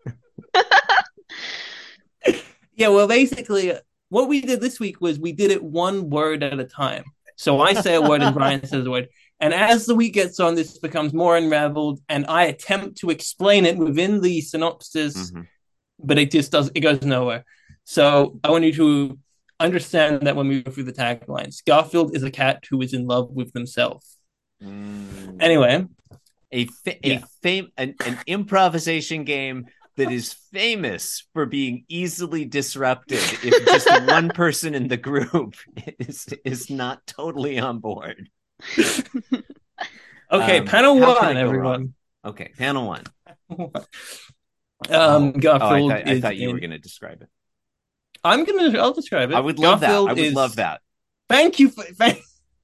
Yeah, 2.75 2.87
well, 2.89 3.07
basically, 3.09 3.73
what 4.07 4.29
we 4.29 4.39
did 4.39 4.61
this 4.61 4.79
week 4.79 5.01
was 5.01 5.19
we 5.19 5.33
did 5.33 5.51
it 5.51 5.61
one 5.61 6.09
word 6.09 6.43
at 6.43 6.57
a 6.61 6.63
time. 6.63 7.03
So 7.35 7.59
I 7.59 7.73
say 7.73 7.95
a 7.95 8.01
word 8.01 8.21
and 8.21 8.33
Brian 8.33 8.65
says 8.65 8.85
a 8.85 8.89
word. 8.89 9.09
And 9.41 9.53
as 9.53 9.85
the 9.85 9.95
week 9.95 10.13
gets 10.13 10.39
on, 10.39 10.55
this 10.55 10.77
becomes 10.79 11.13
more 11.13 11.35
unraveled, 11.35 11.99
and 12.07 12.25
I 12.27 12.43
attempt 12.45 12.99
to 12.99 13.09
explain 13.09 13.65
it 13.65 13.77
within 13.77 14.21
the 14.21 14.39
synopsis, 14.39 15.31
Mhm. 15.31 15.47
but 15.99 16.17
it 16.17 16.31
just 16.31 16.53
does 16.53 16.71
it 16.73 16.79
goes 16.79 17.01
nowhere. 17.01 17.43
So 17.83 18.39
I 18.45 18.51
want 18.51 18.63
you 18.63 18.73
to 18.75 19.19
understand 19.59 20.21
that 20.21 20.37
when 20.37 20.47
we 20.47 20.63
go 20.63 20.71
through 20.71 20.83
the 20.85 20.93
taglines, 20.93 21.63
Garfield 21.65 22.15
is 22.15 22.23
a 22.23 22.31
cat 22.31 22.63
who 22.69 22.81
is 22.81 22.93
in 22.93 23.07
love 23.07 23.29
with 23.31 23.51
themselves. 23.51 24.15
Mm. 24.63 25.41
Anyway, 25.41 25.85
a 26.51 26.65
fa- 26.65 26.97
Yeah. 27.03 27.19
a 27.19 27.25
fam- 27.43 27.71
an, 27.77 27.95
an 28.05 28.19
improvisation 28.27 29.23
game 29.23 29.67
that 29.95 30.11
is 30.11 30.33
famous 30.53 31.27
for 31.33 31.45
being 31.45 31.83
easily 31.89 32.45
disrupted 32.45 33.19
if 33.43 33.65
just 33.65 33.87
one 34.07 34.29
person 34.29 34.73
in 34.75 34.87
the 34.87 34.97
group 34.97 35.55
is 35.99 36.27
is 36.45 36.69
not 36.69 37.05
totally 37.05 37.59
on 37.59 37.79
board. 37.79 38.29
okay, 40.31 40.59
Um, 40.59 40.65
panel 40.65 40.99
one, 40.99 41.37
everyone. 41.37 41.93
Okay, 42.25 42.51
panel 42.57 42.87
one. 42.87 43.03
um, 43.49 43.71
oh, 44.89 45.27
I, 45.27 45.31
Garfield 45.31 45.91
thought, 45.91 46.07
I 46.07 46.21
thought 46.21 46.37
you 46.37 46.49
in- 46.49 46.55
were 46.55 46.59
going 46.59 46.71
to 46.71 46.79
describe 46.79 47.21
it. 47.21 47.29
I'm 48.23 48.43
gonna. 48.43 48.77
I'll 48.77 48.93
describe 48.93 49.31
it. 49.31 49.35
I 49.35 49.39
would 49.39 49.59
love 49.59 49.79
Garfield 49.81 50.07
that. 50.07 50.11
I 50.11 50.13
would 50.13 50.25
is- 50.25 50.33
love 50.33 50.55
that. 50.57 50.81
Thank 51.29 51.59
you. 51.59 51.69
For, 51.69 51.83
thank, 51.83 52.21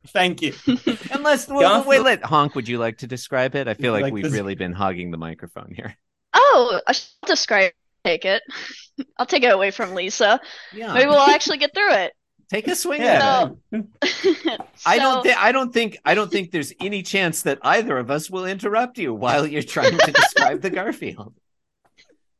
thank 0.07 0.41
you. 0.41 0.53
Unless, 1.12 1.47
wait, 1.47 1.62
Garfield- 1.62 1.88
wait, 1.88 2.01
let 2.01 2.24
Honk. 2.24 2.55
Would 2.55 2.67
you 2.67 2.77
like 2.77 2.97
to 3.00 3.07
describe 3.07 3.55
it? 3.55 3.67
I 3.67 3.74
feel 3.74 3.91
like, 3.93 4.03
Like 4.03 4.13
we've 4.13 4.24
this- 4.24 4.33
really 4.33 4.55
been 4.55 4.74
hogging 4.74 5.12
the 5.12 5.17
microphone 5.17 5.74
here. 5.75 5.95
Oh, 6.33 6.81
I 6.88 6.91
should 6.93 7.07
describe 7.25 7.71
take 8.03 8.25
it. 8.25 8.43
I'll 9.17 9.25
take 9.25 9.43
it 9.43 9.53
away 9.53 9.71
from 9.71 9.93
Lisa. 9.95 10.39
Yeah, 10.74 10.93
Maybe 10.93 11.07
we'll 11.07 11.19
actually 11.19 11.57
get 11.57 11.74
through 11.74 11.93
it. 11.93 12.13
take 12.51 12.67
a 12.67 12.75
swing 12.75 13.01
Yeah. 13.01 13.50
at 13.71 13.81
it. 14.01 14.59
I 14.85 14.97
don't 15.00 15.15
So- 15.17 15.21
think 15.24 15.38
I 15.38 15.51
don't 15.51 15.74
think 15.74 15.97
I 16.05 16.13
don't 16.13 16.31
think 16.31 16.51
there's 16.51 16.74
any 16.79 17.01
chance 17.03 17.41
that 17.43 17.59
either 17.63 17.97
of 17.97 18.12
us 18.12 18.29
will 18.29 18.45
interrupt 18.45 18.97
you 18.97 19.13
while 19.13 19.47
you're 19.47 19.63
trying 19.63 19.97
to 19.97 20.12
describe 20.12 20.62
the 20.62 20.69
Garfield. 20.69 21.33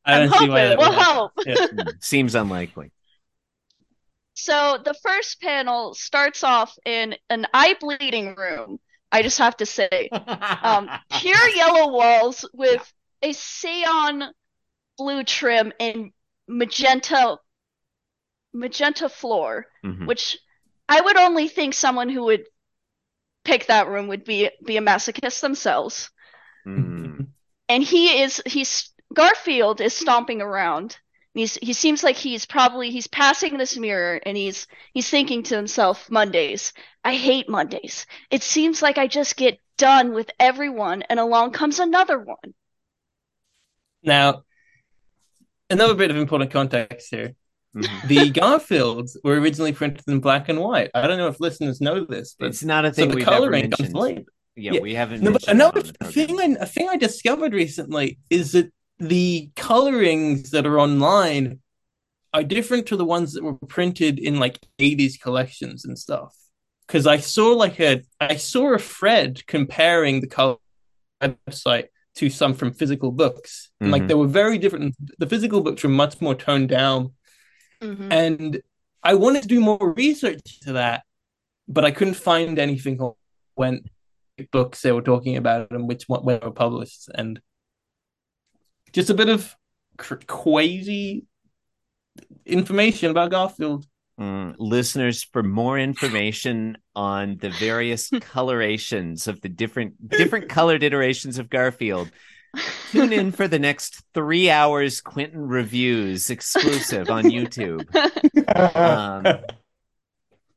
I 0.06 0.20
I'm 0.22 0.30
don't 0.30 0.40
see 0.40 0.50
why 0.50 0.68
hoping. 0.68 0.70
that 0.70 0.78
We'll 0.78 0.90
would 0.90 1.00
happen. 1.00 1.78
hope. 1.80 1.88
Hmm, 1.90 1.98
Seems 2.00 2.36
unlikely. 2.36 2.92
So 4.36 4.78
the 4.84 4.94
first 4.94 5.42
panel 5.42 5.94
starts 5.94 6.44
off 6.44 6.78
in 6.86 7.16
an 7.30 7.48
eye 7.54 7.76
bleeding 7.80 8.36
room. 8.36 8.80
I 9.12 9.22
just 9.22 9.38
have 9.40 9.56
to 9.58 9.66
say, 9.66 10.10
um, 10.12 10.90
pure 11.10 11.48
yellow 11.56 11.92
walls 11.92 12.46
with 12.54 12.94
a 13.22 13.32
cyan 13.32 14.32
blue 14.98 15.24
trim 15.24 15.72
and 15.80 16.12
magenta 16.48 17.38
magenta 18.54 19.10
floor, 19.10 19.68
Mhm. 19.84 20.06
which 20.06 20.38
I 20.88 21.02
would 21.02 21.18
only 21.18 21.48
think 21.48 21.74
someone 21.74 22.10
who 22.10 22.24
would 22.26 22.46
pick 23.44 23.68
that 23.68 23.88
room 23.88 24.08
would 24.08 24.24
be 24.26 24.50
be 24.64 24.78
a 24.78 24.82
masochist 24.82 25.40
themselves. 25.42 26.10
Mm. 26.68 27.28
And 27.70 27.84
he 27.84 28.22
is 28.22 28.42
he's 28.46 28.92
Garfield 29.14 29.82
is 29.82 29.94
stomping 29.96 30.42
around. 30.42 30.98
He's 31.36 31.56
he 31.62 31.74
seems 31.74 32.02
like 32.02 32.16
he's 32.16 32.46
probably 32.46 32.90
he's 32.92 33.08
passing 33.08 33.58
this 33.58 33.78
mirror 33.78 34.20
and 34.26 34.36
he's 34.38 34.68
he's 34.94 35.10
thinking 35.10 35.44
to 35.44 35.56
himself, 35.56 36.10
Mondays. 36.10 36.72
I 37.04 37.16
hate 37.16 37.50
Mondays. 37.50 38.06
It 38.32 38.42
seems 38.42 38.82
like 38.82 38.98
I 38.98 39.08
just 39.08 39.36
get 39.36 39.60
done 39.78 40.14
with 40.14 40.32
everyone 40.40 41.02
and 41.04 41.20
along 41.20 41.52
comes 41.52 41.80
another 41.80 42.18
one. 42.18 42.54
Now, 44.02 44.44
another 45.70 45.94
bit 45.96 46.10
of 46.10 46.18
important 46.18 46.52
context 46.52 47.10
here. 47.12 47.36
Mhm. 47.76 48.08
The 48.08 48.32
Garfields 48.40 49.18
were 49.24 49.38
originally 49.40 49.74
printed 49.74 50.04
in 50.08 50.20
black 50.22 50.48
and 50.48 50.60
white. 50.62 50.92
I 50.94 51.06
don't 51.06 51.18
know 51.18 51.28
if 51.28 51.40
listeners 51.42 51.82
know 51.82 52.06
this, 52.06 52.36
but 52.40 52.48
It's 52.48 52.64
not 52.64 52.86
a 52.86 52.94
so 52.94 52.94
thing 52.94 53.10
the 53.10 53.16
we've 53.16 53.28
ever 53.28 53.36
coloring 53.38 53.72
comes 53.72 53.80
mentioned. 53.94 53.96
late. 54.00 54.26
Yeah, 54.56 54.72
Yeah. 54.74 54.80
we 54.80 54.94
haven't. 54.96 55.22
No, 55.22 55.34
but 55.34 55.46
another 55.50 55.82
thing, 55.82 56.28
program. 56.30 56.58
I, 56.62 56.64
a 56.64 56.66
thing 56.66 56.88
I 56.90 56.96
discovered 56.96 57.52
recently 57.54 58.20
is 58.30 58.54
that 58.54 58.72
the 59.00 59.50
colorings 59.56 60.52
that 60.52 60.66
are 60.66 60.80
online 60.80 61.60
are 62.34 62.44
different 62.44 62.86
to 62.88 62.98
the 62.98 63.06
ones 63.06 63.34
that 63.34 63.44
were 63.44 63.56
printed 63.56 64.20
in 64.20 64.40
like 64.40 64.60
80s 64.80 65.18
collections 65.18 65.86
and 65.86 65.98
stuff. 65.98 66.36
Because 66.88 67.08
I 67.08 67.18
saw 67.18 67.50
like 67.54 67.80
a, 67.80 68.02
I 68.20 68.36
saw 68.36 68.74
a 68.74 68.80
thread 68.80 69.46
comparing 69.48 70.22
the 70.22 70.28
color 70.28 70.58
website 71.22 71.88
to 72.16 72.30
some 72.30 72.54
from 72.54 72.74
physical 72.74 73.12
books. 73.12 73.72
And 73.82 73.92
like 73.92 74.04
Mhm. 74.04 74.08
they 74.08 74.14
were 74.14 74.28
very 74.28 74.58
different. 74.58 74.96
The 75.18 75.28
physical 75.28 75.62
books 75.62 75.84
were 75.84 75.90
much 75.90 76.22
more 76.22 76.36
toned 76.36 76.70
down 76.70 77.14
Mhm. 77.82 78.08
and 78.12 78.62
I 79.04 79.16
wanted 79.16 79.44
to 79.44 79.48
do 79.48 79.60
more 79.60 79.94
research 79.96 80.60
to 80.62 80.74
that, 80.74 81.04
but 81.68 81.86
I 81.86 81.92
couldn't 81.92 82.16
find 82.16 82.58
anything 82.58 83.00
on 83.00 83.14
when 83.56 83.84
books 84.52 84.82
they 84.82 84.92
were 84.92 85.02
talking 85.02 85.38
about 85.38 85.72
and 85.72 85.88
which 85.88 86.08
one 86.08 86.24
when 86.24 86.40
they 86.40 86.46
were 86.46 86.52
published, 86.54 87.10
and 87.14 87.40
just 88.96 89.10
a 89.10 89.14
bit 89.14 89.28
of 89.28 89.54
cr- 89.98 90.16
quasi 90.26 91.26
information 92.46 93.12
about 93.12 93.30
Garfield. 93.30 93.86
Mm, 94.18 94.56
listeners, 94.58 95.22
for 95.24 95.44
more 95.44 95.78
information 95.78 96.78
on 96.96 97.38
the 97.42 97.50
various 97.50 98.10
colorations 98.22 99.28
of 99.28 99.42
the 99.42 99.50
different 99.50 100.10
different 100.10 100.48
colored 100.48 100.82
iterations 100.82 101.38
of 101.38 101.50
Garfield, 101.50 102.10
tune 102.92 103.12
in 103.12 103.34
for 103.34 103.50
the 103.50 103.60
next 103.60 104.02
three 104.14 104.50
hours 104.50 105.02
Quinton 105.02 105.46
reviews 105.46 106.30
exclusive 106.30 107.10
on 107.10 107.26
YouTube. 107.26 107.86
Um, 108.48 109.24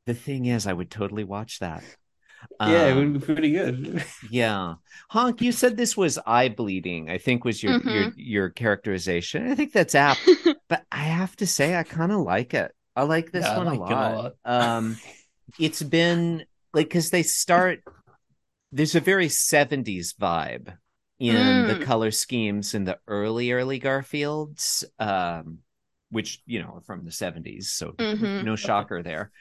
the 0.05 0.15
thing 0.15 0.45
is, 0.47 0.67
I 0.67 0.73
would 0.73 0.91
totally 0.91 1.25
watch 1.25 1.61
that. 1.61 1.83
Yeah, 2.65 2.87
it 2.87 2.95
Um, 2.95 2.97
would 2.97 3.15
be 3.15 3.21
pretty 3.21 3.51
good. 3.53 4.05
yeah, 4.21 4.75
Honk, 5.11 5.41
you 5.43 5.53
said 5.53 5.77
this 5.77 5.97
was 5.97 6.19
eye 6.27 6.49
bleeding. 6.49 7.09
I 7.11 7.19
think 7.19 7.45
was 7.45 7.63
your 7.63 7.77
your 7.85 8.07
Mhm. 8.07 8.17
your 8.17 8.51
characterization. 8.51 9.51
I 9.51 9.55
think 9.55 9.73
that's 9.73 9.95
apt, 9.95 10.33
but 10.69 10.85
I 10.91 11.05
have 11.05 11.37
to 11.37 11.47
say, 11.47 11.77
I 11.77 11.85
kind 11.85 12.13
of 12.13 12.21
like 12.21 12.55
it. 12.55 12.73
I 12.97 13.03
like 13.05 13.31
this 13.31 13.55
Yeah, 13.55 13.57
one 13.57 13.69
like 13.69 13.69
a 13.69 13.75
it 13.89 14.01
a 14.01 14.09
lot. 14.09 14.09
lot. 14.09 14.35
Um, 14.45 15.01
it's 15.59 15.83
been 15.83 16.47
like 16.75 16.89
because 16.89 17.11
they 17.11 17.23
start. 17.25 17.83
There's 18.73 18.95
a 18.95 19.01
very 19.01 19.29
'70s 19.29 20.15
vibe 20.15 20.77
in 21.19 21.65
the 21.65 21.75
Mm. 21.75 21.85
color 21.85 22.11
schemes 22.11 22.75
in 22.75 22.85
the 22.85 22.99
early 23.09 23.53
early 23.53 23.81
Garfields, 23.81 24.85
um, 24.99 25.61
which 26.11 26.43
you 26.47 26.63
know 26.63 26.75
are 26.77 26.83
from 26.83 27.05
the 27.05 27.13
seventies, 27.13 27.71
so 27.73 27.97
Mhm. 27.99 28.29
no 28.41 28.57
shocker 28.57 29.03
there. 29.03 29.33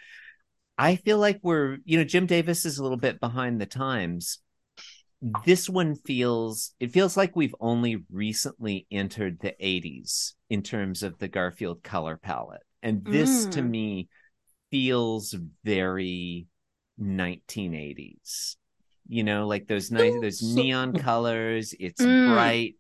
I 0.77 0.96
feel 0.96 1.17
like 1.17 1.39
we're, 1.41 1.77
you 1.86 1.98
know, 1.98 2.03
Jim 2.03 2.25
Davis 2.25 2.65
is 2.65 2.77
a 2.77 2.84
little 2.84 2.98
bit 2.98 3.19
behind 3.19 3.60
the 3.60 3.65
times. 3.65 4.39
This 5.22 5.67
one 5.67 5.96
feels, 5.96 6.74
it 6.79 6.91
feels 6.91 7.17
like 7.17 7.36
we've 7.36 7.55
only 7.60 8.03
recently 8.12 8.86
entered 8.91 9.39
the 9.39 9.55
80s 9.60 10.36
in 10.50 10.62
terms 10.62 11.01
of 11.01 11.17
the 11.17 11.27
Garfield 11.27 11.81
color 11.84 12.17
palette. 12.17 12.62
And 12.84 13.03
this 13.05 13.48
to 13.48 13.62
Mm. 13.62 13.69
me 13.69 14.10
feels 14.69 15.36
very 15.63 16.46
1980s. 17.00 18.57
You 19.07 19.24
know, 19.24 19.48
like 19.48 19.67
those 19.67 19.89
nice, 19.89 20.13
those 20.22 20.41
neon 20.43 20.93
colors. 21.00 21.74
It's 21.79 22.05
Mm. 22.05 22.25
bright. 22.25 22.75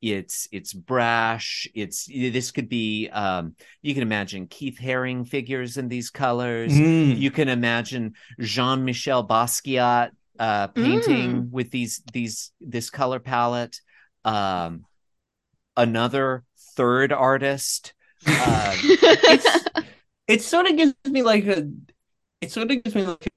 It's 0.00 0.48
it's 0.52 0.72
brash. 0.72 1.68
It's 1.74 2.06
this 2.06 2.50
could 2.50 2.68
be 2.68 3.08
um 3.08 3.54
you 3.82 3.94
can 3.94 4.02
imagine 4.02 4.46
Keith 4.46 4.78
Haring 4.80 5.26
figures 5.26 5.76
in 5.76 5.88
these 5.88 6.10
colors. 6.10 6.72
Mm. 6.72 7.18
You 7.18 7.30
can 7.30 7.48
imagine 7.48 8.14
Jean-Michel 8.40 9.26
Basquiat 9.26 10.10
uh 10.38 10.68
painting 10.68 11.50
with 11.50 11.70
these 11.70 12.02
these 12.12 12.52
this 12.60 12.90
color 12.90 13.18
palette. 13.18 13.80
Um 14.24 14.84
another 15.76 16.44
third 16.76 17.12
artist. 17.12 17.94
Uh, 18.26 18.76
it's 18.82 19.66
it 20.28 20.42
sort 20.42 20.66
of 20.66 20.76
gives 20.76 20.94
me 21.06 21.22
like 21.22 21.46
a 21.46 21.68
it 22.40 22.52
sort 22.52 22.70
of 22.70 22.82
gives 22.82 22.94
me 22.94 23.04
like 23.04 23.28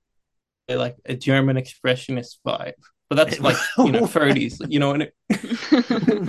a, 0.70 0.76
like 0.76 0.96
a 1.06 1.16
German 1.16 1.56
expressionist 1.56 2.38
vibe. 2.46 2.74
But 3.12 3.18
that's 3.28 3.42
like 3.42 3.58
you 3.78 3.92
know 3.92 4.02
30s, 4.04 4.66
you 4.72 4.80
know, 4.80 4.94
and 4.94 5.04
it, 5.04 5.14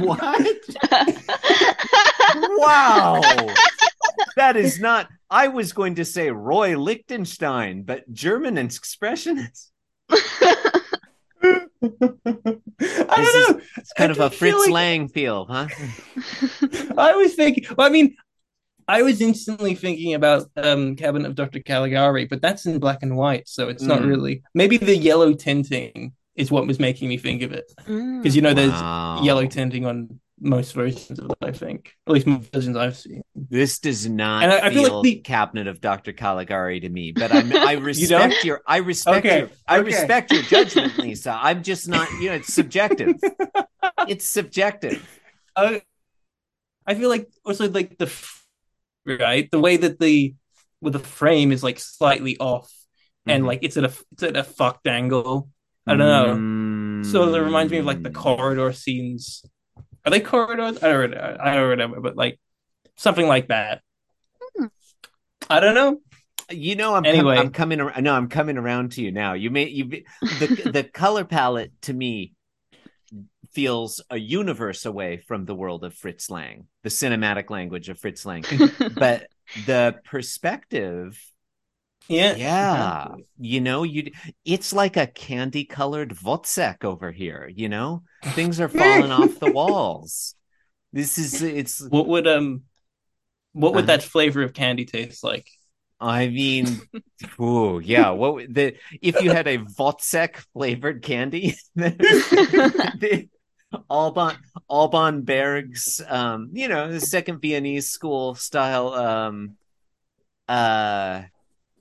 what? 0.00 0.18
Wow. 2.58 3.20
that 4.36 4.56
is 4.56 4.80
not 4.80 5.06
I 5.30 5.46
was 5.46 5.72
going 5.72 5.94
to 5.94 6.04
say 6.04 6.32
Roy 6.32 6.76
Lichtenstein, 6.76 7.84
but 7.84 8.12
German 8.12 8.56
expressionist. 8.56 9.68
I 10.10 10.80
don't 11.40 11.70
know. 13.00 13.60
It's 13.76 13.92
kind 13.92 14.10
I 14.10 14.14
of 14.14 14.18
a 14.18 14.30
Fritz 14.30 14.58
like- 14.58 14.70
Lang 14.70 15.06
feel, 15.08 15.46
huh? 15.48 15.68
I 16.98 17.14
was 17.14 17.34
thinking. 17.34 17.64
Well, 17.78 17.86
I 17.86 17.90
mean, 17.90 18.16
I 18.88 19.02
was 19.02 19.20
instantly 19.20 19.76
thinking 19.76 20.14
about 20.14 20.48
um, 20.56 20.96
Cabinet 20.96 21.28
of 21.28 21.36
Dr. 21.36 21.60
Caligari, 21.60 22.24
but 22.24 22.42
that's 22.42 22.66
in 22.66 22.80
black 22.80 23.04
and 23.04 23.16
white, 23.16 23.48
so 23.48 23.68
it's 23.68 23.84
not 23.84 24.00
Mm. 24.00 24.08
really. 24.08 24.42
Maybe 24.52 24.78
the 24.78 24.96
yellow 24.96 25.32
tinting 25.32 26.14
is 26.36 26.50
what 26.50 26.66
was 26.66 26.78
making 26.80 27.08
me 27.08 27.16
think 27.18 27.42
of 27.42 27.52
it, 27.52 27.70
Mm. 27.86 28.22
because 28.22 28.34
you 28.36 28.42
know 28.42 28.54
there's 28.54 28.70
Wow. 28.72 29.22
yellow 29.22 29.46
tinting 29.46 29.84
on 29.86 30.18
most 30.40 30.72
versions 30.74 31.18
of 31.20 31.30
it. 31.30 31.36
I 31.42 31.52
think, 31.52 31.92
at 32.06 32.12
least 32.14 32.26
most 32.26 32.52
versions 32.52 32.76
I've 32.76 32.96
seen. 32.96 33.22
This 33.34 33.78
does 33.78 34.08
not 34.08 34.42
And 34.42 34.52
I- 34.52 34.66
I 34.66 34.70
feel, 34.70 34.84
feel 34.84 34.94
like 34.96 35.02
the- 35.04 35.14
cabinet 35.20 35.66
of 35.68 35.80
Dr. 35.80 36.12
Caligari 36.12 36.80
to 36.80 36.88
me, 36.88 37.12
but 37.12 37.30
I'm, 37.34 37.54
I 37.54 37.74
don't? 37.74 37.84
respect 37.84 38.44
your 38.44 38.60
I 38.66 38.78
respect 38.78 39.24
Okay, 39.26 39.38
your 39.40 39.50
I 39.68 39.78
okay. 39.78 39.84
respect 39.86 40.32
your 40.32 40.42
judgment, 40.42 40.98
Lisa. 40.98 41.38
I'm 41.40 41.62
just 41.62 41.86
not, 41.88 42.10
you 42.20 42.30
know, 42.30 42.34
it's 42.36 42.52
subjective. 42.52 43.16
it's 44.08 44.26
subjective. 44.26 45.06
I, 45.54 45.82
I 46.86 46.94
feel 46.94 47.08
like 47.10 47.28
also 47.44 47.68
like 47.70 47.98
the 47.98 48.10
right 49.06 49.48
the 49.50 49.60
way 49.60 49.76
that 49.76 50.00
the 50.00 50.34
with 50.80 50.94
the 50.94 50.98
frame 50.98 51.52
is 51.52 51.62
like 51.62 51.78
slightly 51.78 52.36
off, 52.38 52.72
and 53.26 53.44
Mhm. 53.44 53.46
like 53.46 53.60
it's 53.62 53.76
at 53.76 53.84
a 53.84 53.92
it's 54.12 54.22
at 54.24 54.36
a 54.36 54.42
fucked 54.42 54.88
angle. 54.88 55.50
I 55.86 55.96
don't 55.96 55.98
know. 57.02 57.08
So 57.10 57.34
it 57.34 57.38
reminds 57.40 57.72
me 57.72 57.78
of 57.78 57.86
like 57.86 58.02
the 58.02 58.10
Mm. 58.10 58.14
corridor 58.14 58.72
scenes. 58.72 59.44
Are 60.04 60.10
they 60.10 60.20
corridors? 60.20 60.82
I 60.82 60.88
don't. 60.88 60.98
Really, 61.10 61.16
I 61.16 61.54
don't 61.54 61.68
remember, 61.70 62.00
but 62.00 62.16
like 62.16 62.38
something 62.96 63.26
like 63.26 63.48
that. 63.48 63.82
Hmm. 64.56 64.66
I 65.50 65.60
don't 65.60 65.74
know. 65.74 66.00
You 66.50 66.76
know, 66.76 66.94
I'm 66.94 67.04
Anyway. 67.06 67.36
com- 67.36 67.46
I'm 67.46 67.52
coming. 67.52 67.80
ar- 67.80 68.00
No, 68.00 68.14
I'm 68.14 68.28
coming 68.28 68.58
around 68.58 68.92
to 68.92 69.02
you 69.02 69.10
now. 69.12 69.32
You 69.34 69.50
may 69.50 69.68
you 69.68 69.84
the 70.20 70.70
the 70.72 70.84
color 70.84 71.24
palette 71.24 71.72
to 71.82 71.92
me 71.92 72.34
feels 73.52 74.00
a 74.10 74.16
universe 74.18 74.86
away 74.86 75.18
from 75.18 75.44
the 75.44 75.54
world 75.54 75.84
of 75.84 75.94
Fritz 75.94 76.30
Lang, 76.30 76.66
the 76.82 76.88
cinematic 76.88 77.50
language 77.50 77.88
of 77.88 77.98
Fritz 77.98 78.24
Lang. 78.24 78.44
but 78.94 79.26
the 79.66 79.96
perspective 80.04 81.20
Yeah, 82.08 82.36
yeah. 82.36 83.16
You 83.38 83.60
know 83.60 83.82
you 83.84 84.12
it's 84.44 84.72
like 84.72 84.96
a 84.96 85.06
candy 85.06 85.64
colored 85.64 86.10
Wozzeck 86.16 86.84
over 86.84 87.10
here 87.10 87.50
you 87.54 87.68
know? 87.68 88.02
Things 88.34 88.60
are 88.60 88.68
falling 88.68 89.10
off 89.12 89.38
the 89.38 89.48
walls. 89.48 90.34
This 90.92 91.18
is 91.18 91.40
it's 91.42 91.80
What 91.88 92.06
would 92.08 92.26
um, 92.26 92.62
what 93.52 93.74
would 93.74 93.86
Uh-huh. 93.86 93.86
that 93.86 94.02
flavor 94.02 94.42
of 94.42 94.54
candy 94.54 94.84
taste 94.86 95.24
like? 95.24 95.48
i 96.00 96.28
mean 96.28 96.82
ooh 97.40 97.80
yeah 97.82 98.10
what 98.10 98.52
the 98.52 98.74
if 99.00 99.20
you 99.20 99.30
had 99.30 99.46
a 99.46 99.58
Wozzeck 99.58 100.36
flavored 100.52 101.02
candy 101.02 101.56
the 101.76 103.28
Alban 103.90 104.36
Alban 104.68 105.22
Berg's 105.22 106.00
um 106.08 106.50
you 106.52 106.68
know 106.68 106.90
the 106.92 107.00
second 107.00 107.40
Viennese 107.40 107.90
school 107.90 108.34
style 108.34 108.88
um 108.94 109.56
uh 110.48 111.22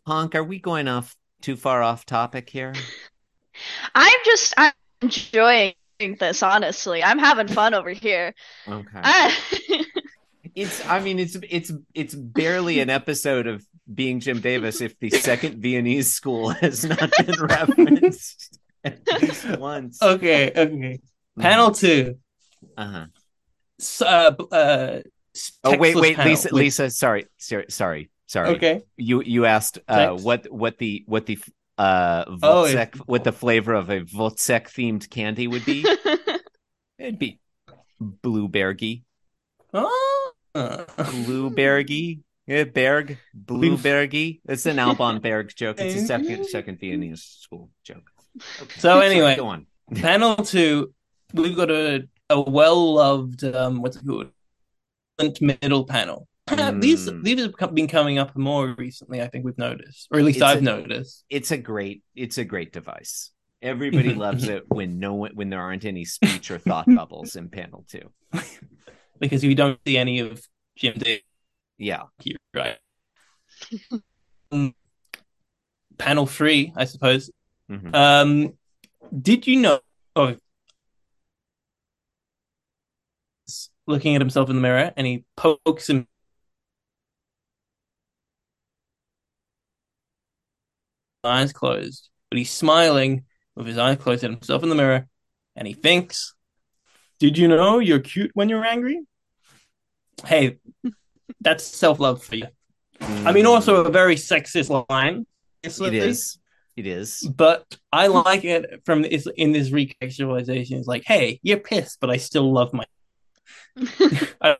honk 0.05 0.35
are 0.35 0.43
we 0.43 0.59
going 0.59 0.87
off 0.87 1.15
too 1.41 1.55
far 1.55 1.81
off 1.81 2.05
topic 2.05 2.49
here 2.49 2.73
I'm 3.93 4.13
just 4.25 4.53
I'm 4.57 4.71
enjoying 5.01 5.73
this, 6.19 6.41
honestly. 6.41 7.03
I'm 7.03 7.19
having 7.19 7.47
fun 7.47 7.73
over 7.75 7.89
here. 7.91 8.33
okay 8.67 8.87
I- 8.95 9.85
It's 10.55 10.85
I 10.85 10.99
mean 10.99 11.17
it's 11.19 11.37
it's 11.49 11.71
it's 11.93 12.13
barely 12.13 12.79
an 12.81 12.89
episode 12.89 13.47
of 13.47 13.65
being 13.93 14.19
Jim 14.19 14.39
Davis 14.41 14.81
if 14.81 14.97
the 14.99 15.09
second 15.09 15.61
Viennese 15.61 16.11
school 16.11 16.49
has 16.49 16.83
not 16.83 17.09
been 17.25 17.39
referenced 17.41 18.59
at 18.83 18.99
least 19.21 19.45
once. 19.57 20.01
Okay, 20.01 20.51
okay. 20.55 20.99
Panel 21.39 21.71
two. 21.71 22.17
Uh-huh. 22.77 23.05
S- 23.79 24.01
Uh, 24.01 24.31
b- 24.31 24.45
uh, 24.51 24.99
Oh 25.63 25.77
wait, 25.77 25.95
wait, 25.95 26.15
panel 26.17 26.31
Lisa, 26.31 26.47
with- 26.51 26.53
Lisa, 26.53 26.89
sorry, 26.89 27.27
sorry, 27.37 27.65
sorry, 27.69 28.09
sorry. 28.31 28.55
Okay. 28.55 28.83
You 28.97 29.21
you 29.21 29.45
asked 29.45 29.79
uh 29.87 30.15
what 30.15 30.51
what 30.51 30.77
the 30.77 31.03
what 31.05 31.25
the 31.25 31.37
uh 31.77 32.25
Oh, 32.41 32.85
what 33.05 33.23
the 33.23 33.31
flavor 33.31 33.73
of 33.73 33.89
a 33.89 34.01
Wozzeck 34.01 34.67
themed 34.67 35.09
candy 35.09 35.47
would 35.47 35.65
be. 35.65 35.85
It'd 36.97 37.19
be 37.19 37.39
bluebergy. 38.01 39.03
Oh. 39.73 40.33
Bluebergy. 40.55 42.21
Yeah, 42.47 42.63
Berg, 42.65 43.17
Bluebergy. 43.33 44.41
It's 44.45 44.65
an 44.65 44.79
Alban 44.79 45.19
Berg 45.23 45.55
joke. 45.55 45.79
It's 45.79 46.01
a 46.01 46.05
second 46.05 46.45
second 46.47 46.79
Viennese 46.79 47.23
school 47.23 47.69
joke. 47.83 48.09
Okay. 48.61 48.79
So 48.79 48.99
anyway, 48.99 49.35
go 49.35 49.47
on. 49.47 49.67
Panel 49.95 50.35
two, 50.37 50.93
we've 51.33 51.55
got 51.55 51.69
a 51.71 52.07
a 52.29 52.41
well 52.41 52.95
loved 52.95 53.43
um 53.43 53.81
what's 53.81 53.97
it 53.97 54.05
called 54.05 54.31
middle 55.41 55.85
panel. 55.85 56.27
These 56.81 57.09
Mm. 57.09 57.23
these 57.23 57.49
have 57.59 57.73
been 57.75 57.87
coming 57.87 58.17
up 58.17 58.35
more 58.35 58.75
recently. 58.77 59.21
I 59.21 59.27
think 59.27 59.45
we've 59.45 59.57
noticed, 59.57 60.07
or 60.11 60.19
at 60.19 60.25
least 60.25 60.37
It's 60.37 60.43
I've 60.43 60.57
a- 60.59 60.61
noticed. 60.61 61.23
It's 61.29 61.51
a 61.51 61.57
great 61.57 62.03
it's 62.15 62.37
a 62.37 62.43
great 62.45 62.71
device. 62.73 63.31
Everybody 63.61 64.13
loves 64.13 64.47
it 64.47 64.63
when 64.69 64.99
no 64.99 65.13
one 65.13 65.31
when 65.35 65.49
there 65.49 65.59
aren't 65.61 65.85
any 65.85 66.05
speech 66.05 66.49
or 66.51 66.57
thought 66.59 66.85
bubbles 66.95 67.35
in 67.35 67.49
panel 67.49 67.85
two. 67.89 68.11
because 69.19 69.43
you 69.43 69.53
don't 69.55 69.79
see 69.85 69.97
any 69.97 70.19
of 70.19 70.41
Jim 70.75 70.97
Davis 70.97 71.21
Yeah. 71.77 72.03
right? 72.53 72.77
Um, 74.51 74.73
panel 75.97 76.25
three, 76.25 76.73
I 76.75 76.85
suppose. 76.85 77.29
Mhm. 77.69 77.93
Um, 77.95 78.53
did 79.21 79.45
you 79.47 79.57
know? 79.57 79.79
Oh, 80.15 80.35
looking 83.87 84.15
at 84.15 84.21
himself 84.21 84.49
in 84.49 84.55
the 84.55 84.61
mirror, 84.61 84.91
and 84.95 85.05
he 85.05 85.23
pokes 85.35 85.89
him. 85.89 86.07
Eyes 91.23 91.53
closed, 91.53 92.09
but 92.29 92.37
he's 92.37 92.51
smiling 92.51 93.25
with 93.55 93.67
his 93.67 93.77
eyes 93.77 93.97
closed 93.97 94.23
at 94.23 94.31
himself 94.31 94.63
in 94.63 94.69
the 94.69 94.75
mirror, 94.75 95.07
and 95.55 95.67
he 95.67 95.73
thinks, 95.73 96.33
"Did 97.19 97.37
you 97.37 97.47
know 97.47 97.79
you're 97.79 97.99
cute 97.99 98.31
when 98.33 98.49
you're 98.49 98.65
angry?" 98.65 99.01
Hey, 100.25 100.57
that's 101.39 101.63
self 101.63 101.99
love 101.99 102.23
for 102.23 102.35
you. 102.35 102.47
Mm. 102.99 103.25
I 103.27 103.31
mean, 103.31 103.45
also 103.45 103.85
a 103.85 103.91
very 103.91 104.15
sexist 104.15 104.85
line. 104.89 105.25
it 105.63 105.93
is. 105.93 106.37
It 106.75 106.87
is. 106.87 107.21
But 107.21 107.77
I 107.91 108.07
like 108.07 108.43
it 108.45 108.81
from 108.85 109.03
this 109.03 109.27
in 109.35 109.51
this 109.51 109.69
recontextualization. 109.69 110.79
It's 110.79 110.87
like, 110.87 111.03
hey, 111.05 111.39
you're 111.43 111.57
pissed, 111.59 111.99
but 111.99 112.09
I 112.09 112.17
still 112.17 112.51
love 112.51 112.73
my. 112.73 112.85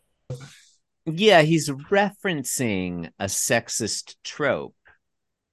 Yeah, 1.05 1.41
he's 1.41 1.67
referencing 1.67 3.09
a 3.17 3.25
sexist 3.25 4.15
trope, 4.23 4.75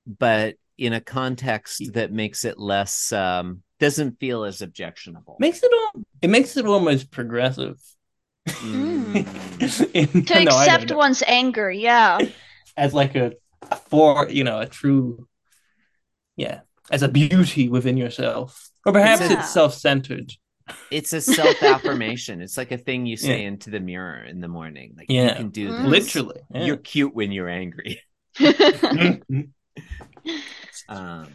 but 0.07 0.57
in 0.79 0.93
a 0.93 1.01
context 1.01 1.93
that 1.95 2.12
makes 2.12 2.45
it 2.45 2.59
less 2.59 3.12
um 3.12 3.62
doesn't 3.81 4.19
feel 4.19 4.45
as 4.45 4.62
objectionable. 4.62 5.37
Makes 5.38 5.62
it 5.62 5.71
all. 5.73 6.03
It 6.23 6.31
makes 6.31 6.57
it 6.57 6.67
almost 6.67 7.11
progressive. 7.11 7.79
Mm. 8.49 9.95
In- 9.95 10.25
To 10.25 10.35
no, 10.45 10.51
accept 10.51 10.93
one's 10.93 11.23
anger, 11.27 11.71
yeah. 11.71 12.19
as 12.77 12.95
like 12.95 13.14
a, 13.17 13.33
a 13.71 13.77
for 13.77 14.29
you 14.31 14.45
know 14.45 14.61
a 14.61 14.67
true, 14.67 15.29
yeah, 16.37 16.61
as 16.91 17.03
a 17.03 17.09
beauty 17.09 17.69
within 17.69 17.97
yourself, 17.97 18.69
or 18.87 18.93
perhaps 18.93 19.21
It's 19.23 19.33
it's, 19.33 19.51
self-centered. 19.51 20.33
It's 20.91 21.12
a 21.12 21.21
self 21.21 21.62
affirmation. 21.62 22.41
It's 22.43 22.57
like 22.57 22.73
a 22.73 22.79
thing 22.79 23.07
you 23.07 23.17
say 23.17 23.43
Yeah. 23.43 23.49
into 23.49 23.71
the 23.71 23.81
mirror 23.81 24.23
in 24.23 24.41
the 24.41 24.49
morning. 24.49 24.95
Like 24.97 25.11
you 25.11 25.23
Yeah. 25.23 25.35
can 25.35 25.51
do 25.51 25.69
Mm. 25.71 25.91
this. 25.91 26.14
Literally, 26.14 26.41
yeah. 26.53 26.64
You're 26.64 26.77
cute 26.77 27.14
when 27.14 27.33
you're 27.33 27.49
angry. 27.49 28.03
Um, 30.88 31.29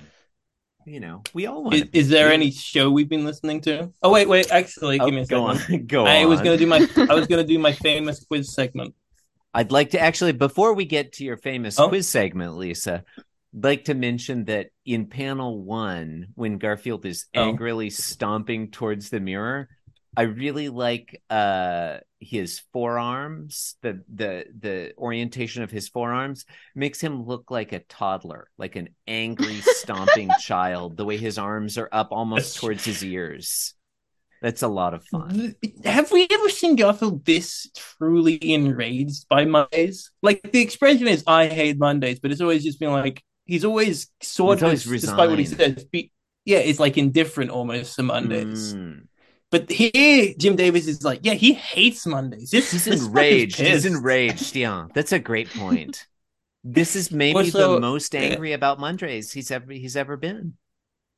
you 0.86 1.00
know, 1.00 1.22
we 1.34 1.46
all 1.46 1.64
want. 1.64 1.76
is, 1.76 1.84
is 1.94 2.10
there 2.10 2.32
any 2.32 2.52
show 2.52 2.90
we've 2.92 3.08
been 3.10 3.24
listening 3.26 3.62
to? 3.62 3.92
Oh 4.02 4.12
wait, 4.12 4.28
wait. 4.28 4.52
Actually, 4.52 5.00
Oh, 5.00 5.06
give 5.06 5.14
me 5.14 5.22
a 5.22 5.26
go 5.26 5.54
second. 5.54 5.76
on. 5.82 5.86
Go 5.88 6.06
I 6.06 6.24
on. 6.24 6.30
was 6.30 6.42
gonna 6.42 6.58
do 6.58 6.68
my. 6.68 6.88
I 7.10 7.14
was 7.14 7.28
gonna 7.28 7.44
do 7.44 7.60
my 7.60 7.72
famous 7.88 8.24
quiz 8.26 8.54
segment. 8.54 8.94
I'd 9.54 9.72
like 9.72 9.92
to 9.92 10.00
actually, 10.00 10.32
before 10.32 10.74
we 10.74 10.86
get 10.86 11.14
to 11.14 11.24
your 11.24 11.38
famous 11.38 11.80
Oh. 11.80 11.88
quiz 11.88 12.08
segment, 12.10 12.58
Lisa, 12.58 13.04
I'd 13.56 13.64
like 13.64 13.86
to 13.86 13.94
mention 13.94 14.46
that 14.46 14.70
in 14.86 15.06
panel 15.06 15.62
one, 15.62 16.28
when 16.36 16.58
Garfield 16.58 17.06
is 17.06 17.26
Oh. 17.36 17.50
angrily 17.50 17.90
stomping 17.92 18.72
towards 18.72 19.10
the 19.10 19.20
mirror, 19.20 19.70
I 20.15 20.23
really 20.23 20.69
like 20.69 21.21
uh 21.30 21.97
his 22.19 22.62
forearms, 22.71 23.76
the 23.82 24.04
the 24.13 24.45
the 24.58 24.93
orientation 24.97 25.63
of 25.63 25.71
his 25.71 25.89
forearms 25.89 26.45
makes 26.76 27.02
him 27.02 27.26
look 27.26 27.52
like 27.52 27.71
a 27.73 27.80
toddler, 27.80 28.49
like 28.58 28.76
an 28.76 28.89
angry 29.08 29.62
stomping 29.62 30.30
child, 30.39 30.97
the 30.97 31.06
way 31.06 31.17
his 31.17 31.38
arms 31.38 31.78
are 31.78 31.89
up 31.91 32.10
almost 32.12 32.58
towards 32.58 32.86
his 32.86 33.04
ears. 33.04 33.73
That's 34.41 34.62
a 34.62 34.67
lot 34.67 34.93
of 34.93 35.06
fun. 35.06 35.56
Have 35.86 36.12
we 36.12 36.28
ever 36.30 36.49
seen 36.49 36.76
Garfield 36.76 37.23
this 37.23 37.69
truly 37.97 38.54
enraged 38.54 39.28
by 39.30 39.45
Mondays? 39.45 40.12
Like 40.21 40.41
the 40.52 40.62
expression 40.62 41.08
is 41.08 41.23
"I 41.26 41.47
hate 41.47 41.78
Mondays," 41.78 42.19
but 42.19 42.32
it's 42.32 42.41
always 42.41 42.63
just 42.63 42.80
been 42.80 42.91
like 42.91 43.23
he's 43.45 43.65
always 43.65 44.08
sort 44.21 44.58
He's 44.60 44.62
of, 44.62 44.65
always 44.65 45.02
despite 45.02 45.30
what 45.30 45.39
he 45.39 45.45
says, 45.45 45.86
be, 45.86 46.12
yeah, 46.45 46.58
it's 46.60 46.80
like 46.80 46.97
indifferent 46.97 47.52
almost 47.52 47.95
to 47.95 48.04
Mondays. 48.04 48.73
Mm. 48.73 49.08
But 49.54 49.70
here, 49.70 50.34
Jim 50.36 50.56
Davis 50.56 50.88
is 50.88 51.04
like, 51.04 51.20
yeah, 51.22 51.36
he 51.36 51.54
hates 51.54 52.08
Mondays. 52.08 52.50
This, 52.50 52.72
He's 52.72 52.86
this 52.86 52.96
fucker's 52.96 53.06
enraged. 53.06 53.60
He's 53.60 53.86
enraged. 53.86 54.56
Yeah, 54.56 54.88
that's 54.96 55.12
a 55.12 55.20
great 55.20 55.48
point. 55.52 56.08
This 56.63 56.96
is 56.96 57.12
maybe 57.24 57.38
Also, 57.38 57.76
the 57.76 57.80
most 57.80 58.16
yeah. 58.16 58.22
angry 58.22 58.54
about 58.54 58.80
Mondays 58.80 59.32
he's 59.32 59.52
ever 59.52 59.72
he's 59.72 59.96
ever 59.96 60.18
been. 60.18 60.58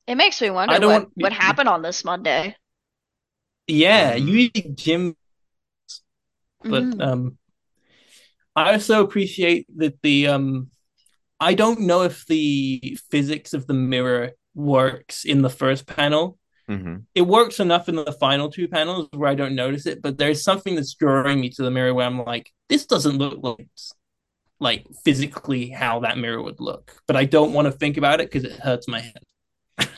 It 0.06 0.16
makes 0.16 0.42
me 0.42 0.50
wonder 0.50 0.74
what, 0.82 0.88
want- 0.88 1.12
what 1.16 1.32
happened 1.32 1.70
on 1.70 1.82
this 1.82 2.04
Monday. 2.04 2.58
Yeah, 3.68 4.16
you 4.16 4.50
usually 4.54 4.74
Jim 4.76 5.16
but 6.62 6.84
Mhm. 6.84 7.02
um 7.02 7.38
i 8.56 8.74
also 8.74 9.04
appreciate 9.04 9.68
that 9.78 10.02
the 10.02 10.28
um 10.28 10.72
i 11.40 11.54
don't 11.54 11.82
know 11.82 12.02
if 12.02 12.26
the 12.26 12.98
physics 13.12 13.54
of 13.54 13.68
the 13.68 13.74
mirror 13.76 14.32
works 14.56 15.26
in 15.26 15.44
the 15.44 15.50
first 15.50 15.86
panel 15.86 16.40
Mm-hmm. 16.70 16.96
it 17.14 17.22
works 17.22 17.60
enough 17.60 17.88
in 17.90 17.96
the 17.96 18.12
final 18.20 18.50
two 18.50 18.68
panels 18.68 19.08
where 19.14 19.30
i 19.30 19.36
don't 19.36 19.54
notice 19.54 19.86
it 19.86 20.02
but 20.02 20.18
there's 20.18 20.44
something 20.44 20.74
that's 20.76 20.96
drawing 20.96 21.40
me 21.40 21.50
to 21.52 21.62
the 21.62 21.70
mirror 21.70 21.94
where 21.94 22.08
i'm 22.08 22.24
like 22.26 22.52
this 22.70 22.88
doesn't 22.88 23.20
look 23.20 23.38
like 23.44 23.68
like 24.60 24.88
physically 25.04 25.70
how 25.70 26.00
that 26.00 26.18
mirror 26.18 26.42
would 26.42 26.60
look 26.60 27.02
but 27.06 27.16
i 27.16 27.24
don't 27.24 27.54
want 27.54 27.68
to 27.68 27.72
think 27.72 27.98
about 27.98 28.20
it 28.20 28.32
because 28.32 28.44
it 28.44 28.60
hurts 28.60 28.88
my 28.88 29.00
head 29.00 29.90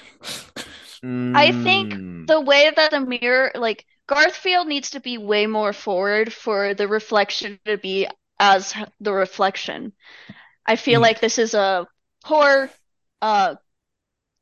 I 1.34 1.52
think 1.52 1.94
Mm. 1.94 2.28
the 2.28 2.42
way 2.42 2.72
that 2.76 2.92
the 2.92 3.00
mirror, 3.00 3.52
like 3.54 3.86
Garthfield, 4.08 4.68
needs 4.68 4.92
to 4.92 5.00
be 5.00 5.18
way 5.18 5.46
more 5.46 5.74
forward 5.74 6.34
for 6.34 6.74
the 6.74 6.88
reflection 6.88 7.60
to 7.66 7.78
be 7.78 8.08
as 8.40 8.74
the 9.00 9.14
reflection. 9.14 9.94
I 10.66 10.76
feel 10.76 11.00
Mm. 11.00 11.04
like 11.04 11.22
this 11.22 11.38
is 11.38 11.54
a 11.54 11.88
poor, 12.26 12.72
uh, 13.22 13.56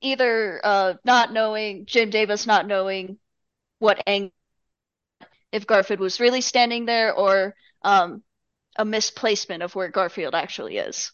either 0.06 0.62
uh 0.64 0.94
not 1.04 1.34
knowing 1.34 1.86
Jim 1.86 2.10
Davis 2.10 2.46
not 2.46 2.68
knowing 2.68 3.18
what 3.80 4.02
angle 4.08 4.32
if 5.52 5.68
Garfield 5.68 6.00
was 6.00 6.20
really 6.20 6.42
standing 6.42 6.86
there 6.86 7.14
or 7.14 7.56
um 7.82 8.24
a 8.78 8.86
misplacement 8.86 9.64
of 9.64 9.74
where 9.76 9.90
Garfield 9.90 10.36
actually 10.36 10.78
is. 10.78 11.12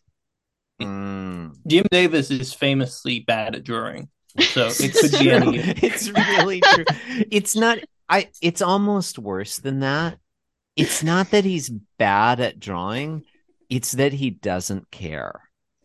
Mm. 0.81 1.53
jim 1.67 1.85
davis 1.91 2.31
is 2.31 2.55
famously 2.55 3.19
bad 3.19 3.53
at 3.53 3.63
drawing 3.63 4.09
so 4.39 4.69
it 4.79 4.93
could 4.95 5.19
be 5.19 5.29
any 5.29 5.57
it's 5.83 6.09
really 6.09 6.61
true. 6.61 6.85
It's 7.29 7.55
not 7.55 7.79
I 8.07 8.29
it's 8.41 8.61
almost 8.61 9.19
worse 9.19 9.57
than 9.59 9.81
that. 9.81 10.19
It's 10.75 11.03
not 11.03 11.31
that 11.31 11.45
he's 11.45 11.69
bad 11.97 12.39
at 12.39 12.59
drawing, 12.59 13.23
it's 13.69 13.91
that 13.93 14.13
he 14.13 14.29
doesn't 14.29 14.89
care. 14.89 15.41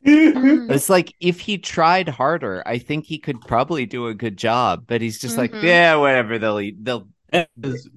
Mm. 0.06 0.70
It's 0.70 0.88
like 0.88 1.14
if 1.20 1.40
he 1.40 1.58
tried 1.58 2.08
harder, 2.08 2.62
I 2.66 2.78
think 2.78 3.06
he 3.06 3.18
could 3.18 3.40
probably 3.40 3.86
do 3.86 4.06
a 4.06 4.14
good 4.14 4.36
job, 4.36 4.84
but 4.86 5.00
he's 5.00 5.18
just 5.18 5.36
like, 5.36 5.52
Mhm. 5.52 5.62
yeah, 5.62 5.96
whatever, 5.96 6.38
they'll 6.38 6.60
eat 6.60 6.82
they'll 6.84 7.08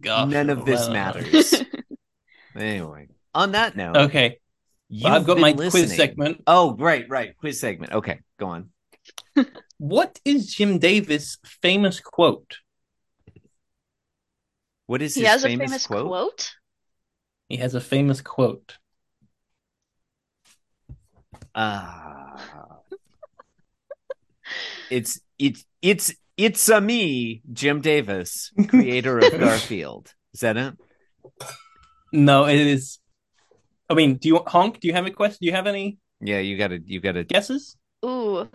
Gosh, 0.01 0.31
none 0.31 0.49
of 0.49 0.65
this 0.65 0.81
well, 0.81 0.91
matters. 0.93 1.53
anyway, 2.55 3.07
on 3.35 3.51
that 3.51 3.75
note, 3.75 3.95
okay 3.95 4.39
you've 4.89 5.05
I've 5.05 5.25
got 5.25 5.37
my 5.37 5.51
listening. 5.51 5.85
quiz 5.85 5.95
segment. 5.95 6.43
Oh, 6.47 6.75
right, 6.75 7.05
right. 7.07 7.37
Quiz 7.37 7.59
segment. 7.59 7.91
Okay, 7.93 8.21
go 8.39 8.47
on. 8.47 8.69
What 9.77 10.19
is 10.25 10.53
Jim 10.55 10.79
Davis' 10.79 11.37
famous 11.45 11.99
quote? 11.99 12.57
What 14.87 15.03
is 15.03 15.13
He 15.13 15.21
his 15.21 15.29
has 15.29 15.43
famous, 15.43 15.67
a 15.67 15.69
famous 15.69 15.87
quote? 15.87 16.07
quote. 16.07 16.51
He 17.49 17.57
has 17.57 17.75
a 17.75 17.81
famous 17.81 18.19
quote. 18.21 18.78
Ah. 21.55 22.79
it's 24.89 25.19
it's 25.38 25.65
it's 25.81 26.13
it's 26.38 26.69
a 26.69 26.79
me, 26.81 27.41
Jim 27.51 27.81
Davis, 27.81 28.51
creator 28.67 29.19
of 29.19 29.31
Garfield. 29.39 30.13
Is 30.33 30.41
that 30.41 30.57
it? 30.57 30.75
No, 32.12 32.45
it 32.45 32.59
is. 32.59 32.99
I 33.89 33.93
mean, 33.93 34.17
do 34.17 34.27
you 34.27 34.43
honk? 34.45 34.79
Do 34.79 34.88
you 34.88 34.93
have 34.93 35.05
a 35.05 35.12
question? 35.12 35.39
Do 35.41 35.47
you 35.47 35.53
have 35.53 35.67
any 35.67 35.97
Yeah, 36.21 36.39
you 36.39 36.57
gotta 36.57 36.79
you 36.85 36.99
gotta 37.01 37.23
guesses? 37.23 37.75
Ooh. 38.05 38.47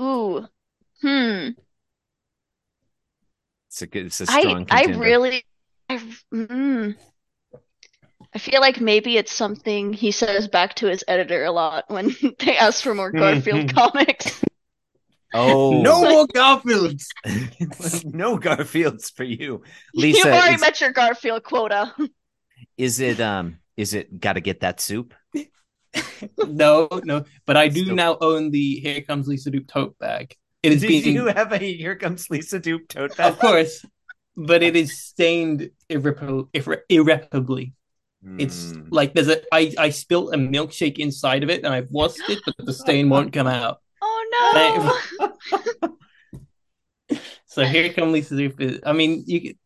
Ooh. 0.00 0.46
Hmm. 1.02 1.50
it's 3.68 3.82
a 3.82 3.86
good 3.86 4.06
it's 4.06 4.20
a 4.20 4.26
strong 4.26 4.66
I 4.70 4.84
contender. 4.84 4.98
really 4.98 5.44
I 5.88 5.98
mm, 6.34 6.96
I 8.34 8.38
feel 8.38 8.60
like 8.60 8.80
maybe 8.80 9.16
it's 9.16 9.32
something 9.32 9.92
he 9.92 10.10
says 10.10 10.48
back 10.48 10.74
to 10.76 10.86
his 10.86 11.02
editor 11.08 11.44
a 11.44 11.50
lot 11.50 11.84
when 11.88 12.14
they 12.38 12.56
ask 12.56 12.82
for 12.82 12.94
more 12.94 13.10
Garfield 13.10 13.74
comics. 13.74 14.42
Oh 15.34 15.80
No 15.82 16.02
more 16.08 16.26
Garfields. 16.28 17.06
no 18.04 18.38
Garfields 18.38 19.10
for 19.14 19.24
you. 19.24 19.62
Lisa. 19.94 20.18
You've 20.18 20.26
already 20.34 20.54
is, 20.54 20.60
met 20.60 20.80
your 20.80 20.92
Garfield 20.92 21.42
quota. 21.42 21.94
is 22.76 23.00
it 23.00 23.20
um 23.20 23.58
is 23.76 23.94
it 23.94 24.20
gotta 24.20 24.40
get 24.40 24.60
that 24.60 24.80
soup? 24.80 25.14
no, 26.46 26.88
no. 27.04 27.24
But 27.46 27.56
I 27.56 27.68
do 27.68 27.82
Still- 27.84 27.94
now 27.94 28.18
own 28.20 28.50
the 28.50 28.76
Here 28.80 29.00
Comes 29.02 29.26
Lisa 29.28 29.50
Doop 29.50 29.68
tote 29.68 29.98
bag. 29.98 30.34
It 30.62 30.72
is 30.72 30.80
Did 30.82 30.88
being, 30.88 31.14
you 31.14 31.26
have 31.26 31.52
a 31.52 31.58
here 31.58 31.94
comes 31.94 32.28
Lisa 32.30 32.58
Doop 32.58 32.88
tote 32.88 33.16
bag? 33.16 33.32
of 33.32 33.38
course, 33.38 33.84
but 34.36 34.62
it 34.62 34.74
is 34.76 34.98
stained 35.00 35.70
irreparably. 35.88 37.72
Irre- 38.24 38.28
irreparably. 38.28 38.44
It's 38.44 38.72
Hmm. 38.72 38.88
like 38.90 39.14
there's 39.14 39.28
a 39.28 39.42
I 39.54 39.74
I 39.78 39.90
spilt 39.90 40.34
a 40.34 40.38
milkshake 40.38 40.98
inside 40.98 41.42
of 41.42 41.50
it 41.50 41.64
and 41.64 41.72
I've 41.72 41.90
washed 41.90 42.20
it, 42.28 42.40
but 42.44 42.54
the 42.58 42.72
stain 42.72 43.08
won't 43.10 43.32
come 43.32 43.46
out. 43.46 43.78
Oh 44.02 44.98
no. 45.20 45.88
So 47.46 47.64
here 47.64 47.92
come 47.92 48.12
Lisa 48.12 48.34
Doop. 48.34 48.80
I 48.86 48.92
mean, 48.92 49.24
you 49.26 49.40
could 49.40 49.58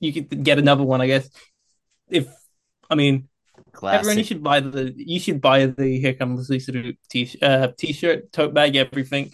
you 0.00 0.12
could 0.12 0.44
get 0.44 0.58
another 0.58 0.82
one, 0.82 1.00
I 1.00 1.06
guess. 1.06 1.30
If 2.10 2.28
I 2.90 2.94
mean, 2.94 3.28
Classic. 3.72 4.00
everyone, 4.00 4.18
you 4.18 4.24
should 4.24 4.42
buy 4.42 4.60
the 4.60 4.92
you 4.96 5.18
should 5.20 5.40
buy 5.40 5.66
the 5.66 5.98
Here 5.98 6.12
Comes 6.14 6.50
Lisa 6.50 6.72
Doop 6.72 6.96
t 7.08 7.38
uh, 7.40 7.68
t-shirt, 7.78 8.32
tote 8.32 8.52
bag, 8.52 8.76
everything. 8.76 9.32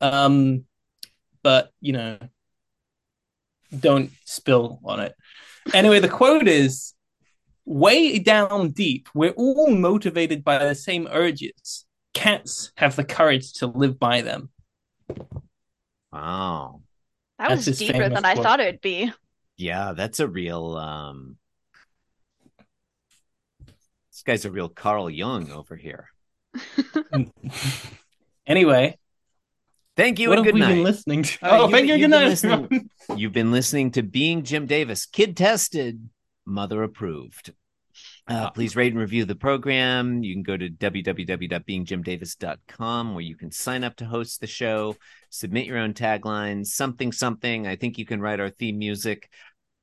Um, 0.00 0.64
but 1.42 1.70
you 1.80 1.92
know, 1.92 2.18
don't 3.78 4.10
spill 4.24 4.80
on 4.84 5.00
it. 5.00 5.14
Anyway, 5.72 6.00
the 6.00 6.08
quote 6.08 6.48
is. 6.48 6.94
Way 7.64 8.18
down 8.18 8.70
deep, 8.70 9.08
we're 9.14 9.30
all 9.32 9.70
motivated 9.70 10.42
by 10.44 10.58
the 10.64 10.74
same 10.74 11.06
urges. 11.10 11.84
Cats 12.14 12.72
have 12.76 12.96
the 12.96 13.04
courage 13.04 13.52
to 13.54 13.66
live 13.66 13.98
by 13.98 14.22
them. 14.22 14.50
Wow. 16.12 16.82
That 17.38 17.50
That's 17.50 17.66
was 17.66 17.78
deeper 17.78 17.92
famous 17.94 18.14
than 18.14 18.24
I 18.24 18.34
quote. 18.34 18.44
thought 18.44 18.60
it 18.60 18.66
would 18.66 18.80
be. 18.80 19.12
Yeah, 19.56 19.92
that's 19.92 20.20
a 20.20 20.26
real 20.28 20.76
um 20.76 21.36
This 24.10 24.22
guy's 24.24 24.44
a 24.44 24.50
real 24.50 24.68
Carl 24.68 25.08
Jung 25.08 25.50
over 25.52 25.76
here. 25.76 26.08
anyway, 28.46 28.96
Thank 29.96 30.18
you 30.18 30.30
what 30.30 30.38
and 30.38 30.46
have 30.46 30.54
good 30.54 30.60
we 30.60 30.66
been 30.66 30.78
night. 30.78 30.84
listening 30.84 31.22
to? 31.24 31.38
Uh, 31.46 31.48
oh, 31.60 31.64
you- 31.66 31.70
thank 31.72 31.88
you. 31.88 31.98
Good 31.98 32.10
night. 32.10 32.82
You've 33.16 33.32
been 33.32 33.52
listening 33.52 33.90
to 33.92 34.02
Being 34.02 34.42
Jim 34.44 34.66
Davis, 34.66 35.04
kid 35.04 35.36
tested, 35.36 36.08
mother 36.46 36.82
approved. 36.82 37.52
Uh, 38.28 38.50
please 38.50 38.76
rate 38.76 38.92
and 38.92 39.00
review 39.00 39.24
the 39.24 39.34
program. 39.34 40.22
You 40.22 40.32
can 40.34 40.42
go 40.44 40.56
to 40.56 40.68
www.beingjimdavis.com 40.68 43.14
where 43.14 43.24
you 43.24 43.36
can 43.36 43.50
sign 43.50 43.82
up 43.84 43.96
to 43.96 44.04
host 44.04 44.40
the 44.40 44.46
show, 44.46 44.96
submit 45.28 45.66
your 45.66 45.78
own 45.78 45.92
taglines, 45.94 46.66
something, 46.68 47.10
something. 47.12 47.66
I 47.66 47.76
think 47.76 47.98
you 47.98 48.06
can 48.06 48.20
write 48.20 48.40
our 48.40 48.50
theme 48.50 48.78
music. 48.78 49.28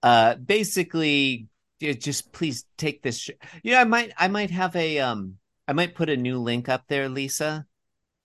Uh, 0.02 0.36
basically, 0.36 1.48
just 1.82 2.32
please 2.32 2.65
take 2.78 3.02
this. 3.02 3.20
Sh- 3.20 3.32
yeah, 3.63 3.82
I 3.82 3.84
might, 3.84 4.13
I 4.17 4.28
might 4.30 4.52
have 4.52 4.76
a, 4.76 5.00
um, 5.00 5.36
I 5.67 5.74
might 5.74 5.96
put 5.96 6.10
a 6.10 6.17
new 6.17 6.39
link 6.39 6.70
up 6.70 6.86
there, 6.88 7.10
Lisa, 7.10 7.65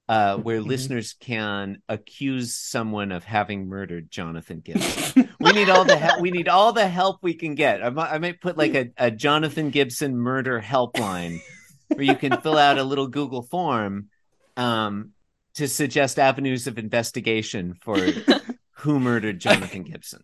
uh, 0.09 0.37
where 0.37 0.61
Mhm. 0.61 0.67
listeners 0.67 1.15
can 1.19 1.83
accuse 1.89 2.55
someone 2.55 3.11
of 3.13 3.25
having 3.25 3.69
murdered 3.69 4.11
Jonathan 4.11 4.61
Gibson 4.61 5.29
we 5.43 5.53
need 5.53 5.69
all 5.69 5.85
the 5.85 5.97
help 5.97 6.21
we 6.21 6.31
need 6.31 6.49
all 6.49 6.73
the 6.73 6.87
help 6.89 7.19
we 7.23 7.35
can 7.35 7.55
get 7.55 7.83
i 7.85 7.91
might, 7.91 8.11
I 8.13 8.19
might 8.19 8.41
put 8.41 8.57
like 8.57 8.75
a, 8.75 8.91
a 8.97 9.11
jonathan 9.11 9.71
gibson 9.71 10.17
murder 10.17 10.61
helpline 10.61 11.41
where 11.89 12.03
you 12.05 12.15
can 12.17 12.41
fill 12.41 12.59
out 12.59 12.79
a 12.79 12.85
little 12.85 13.09
google 13.09 13.43
form 13.43 14.09
um, 14.57 15.11
to 15.55 15.69
suggest 15.69 16.19
avenues 16.19 16.67
of 16.67 16.79
investigation 16.79 17.75
for 17.83 17.99
who 18.73 18.99
murdered 19.01 19.39
jonathan 19.41 19.83
gibson 19.83 20.23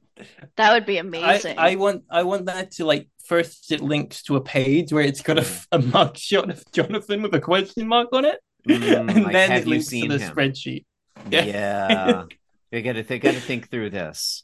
That 0.56 0.72
would 0.72 0.86
be 0.86 0.98
amazing. 0.98 1.56
I 1.58 1.76
want 1.76 2.04
I 2.10 2.22
want 2.24 2.46
that 2.46 2.72
to 2.72 2.84
like 2.84 3.08
first 3.24 3.70
it 3.70 3.80
links 3.80 4.22
to 4.24 4.36
a 4.36 4.40
page 4.40 4.92
where 4.92 5.04
it's 5.04 5.22
got 5.22 5.38
a, 5.38 5.46
a 5.72 5.78
mug 5.78 6.16
shot 6.16 6.50
of 6.50 6.64
Jonathan 6.72 7.22
with 7.22 7.34
a 7.34 7.40
question 7.40 7.86
mark 7.86 8.08
on 8.12 8.24
it, 8.24 8.40
Mm, 8.68 9.08
and 9.08 9.22
like, 9.24 9.32
then 9.32 9.50
have 9.52 9.62
it 9.62 9.68
you 9.68 9.70
links 9.70 9.90
to 9.90 9.90
seen 9.90 10.08
the 10.08 10.18
him? 10.18 10.34
spreadsheet. 10.34 10.84
Yeah. 11.30 11.44
yeah 11.44 12.24
they 12.72 12.82
gotta 12.82 13.02
they 13.04 13.18
gotta 13.20 13.40
think 13.40 13.70
through 13.70 13.90
this 13.90 14.42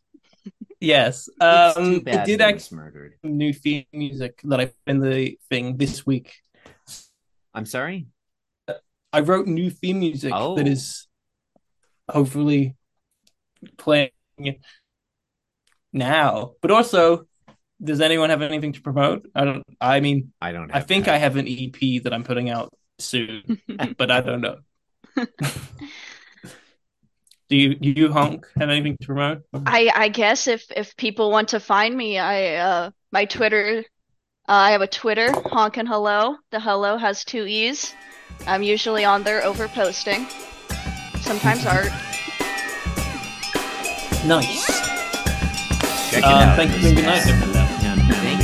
Yes, 0.85 1.29
it's 1.29 1.77
um, 1.77 1.95
too 1.95 2.01
bad 2.03 2.21
I 2.21 2.25
did 2.25 2.41
he 2.41 2.45
actually 2.47 2.77
murdered 2.77 3.15
new 3.23 3.53
theme 3.53 3.85
music 3.93 4.41
that 4.45 4.61
I 4.61 4.67
put 4.67 4.77
in 4.87 5.01
the 5.01 5.39
thing 5.49 5.77
this 5.77 6.05
week. 6.07 6.33
i'm 7.55 7.67
sorry 7.67 8.07
I 9.13 9.21
wrote 9.21 9.47
new 9.47 9.71
theme 9.71 10.01
music 10.01 10.33
Oh. 10.35 10.57
that 10.57 10.67
is 10.67 11.07
hopefully 12.11 12.75
playing 13.79 14.11
now. 15.93 16.55
But 16.61 16.73
also, 16.73 17.29
does 17.83 18.01
anyone 18.01 18.31
have 18.31 18.43
anything 18.43 18.73
to 18.73 18.83
promote? 18.83 19.27
I 19.35 19.45
don't. 19.45 19.63
I 19.81 20.01
mean, 20.01 20.33
i 20.41 20.51
don't 20.51 20.75
I 20.75 20.81
think 20.81 21.05
that. 21.05 21.15
I 21.15 21.19
have 21.19 21.37
an 21.37 21.47
EP 21.47 22.03
that 22.03 22.13
I'm 22.13 22.25
putting 22.25 22.51
out 22.51 22.75
soon, 22.99 23.61
but 23.97 24.11
I 24.11 24.21
don't 24.21 24.41
know. 24.41 24.57
do 27.55 27.61
you, 27.61 27.75
do 27.77 28.01
you 28.01 28.13
honk 28.13 28.47
have 28.59 28.69
anything 28.69 28.97
to 29.01 29.07
promote? 29.07 29.43
I 29.65 29.89
I 29.95 30.09
guess 30.09 30.49
if 30.49 30.67
if 30.75 30.97
people 30.97 31.31
want 31.31 31.51
to 31.51 31.61
find 31.61 31.97
me, 31.97 32.19
I 32.19 32.57
uh 32.57 32.91
my 33.13 33.27
Twitter, 33.27 33.85
uh, 34.49 34.53
I 34.53 34.71
have 34.73 34.81
a 34.83 34.89
Twitter, 34.89 35.31
honk 35.33 35.77
and 35.77 35.87
hello. 35.89 36.37
The 36.51 36.59
hello 36.59 36.97
has 36.97 37.25
two 37.25 37.47
e's. 37.47 37.95
I'm 38.49 38.65
usually 38.65 39.05
on 39.05 39.23
there 39.23 39.45
over 39.45 39.69
posting. 39.69 40.27
Sometimes 41.21 41.65
art. 41.65 41.93
Nice. 44.27 44.67
check 46.11 46.19
it 46.19 46.25
Um, 46.25 46.33
out 46.43 46.57
thank 46.57 46.75
you 46.75 46.95
good 46.95 47.05
night. 47.05 47.25
listeners. 47.25 48.44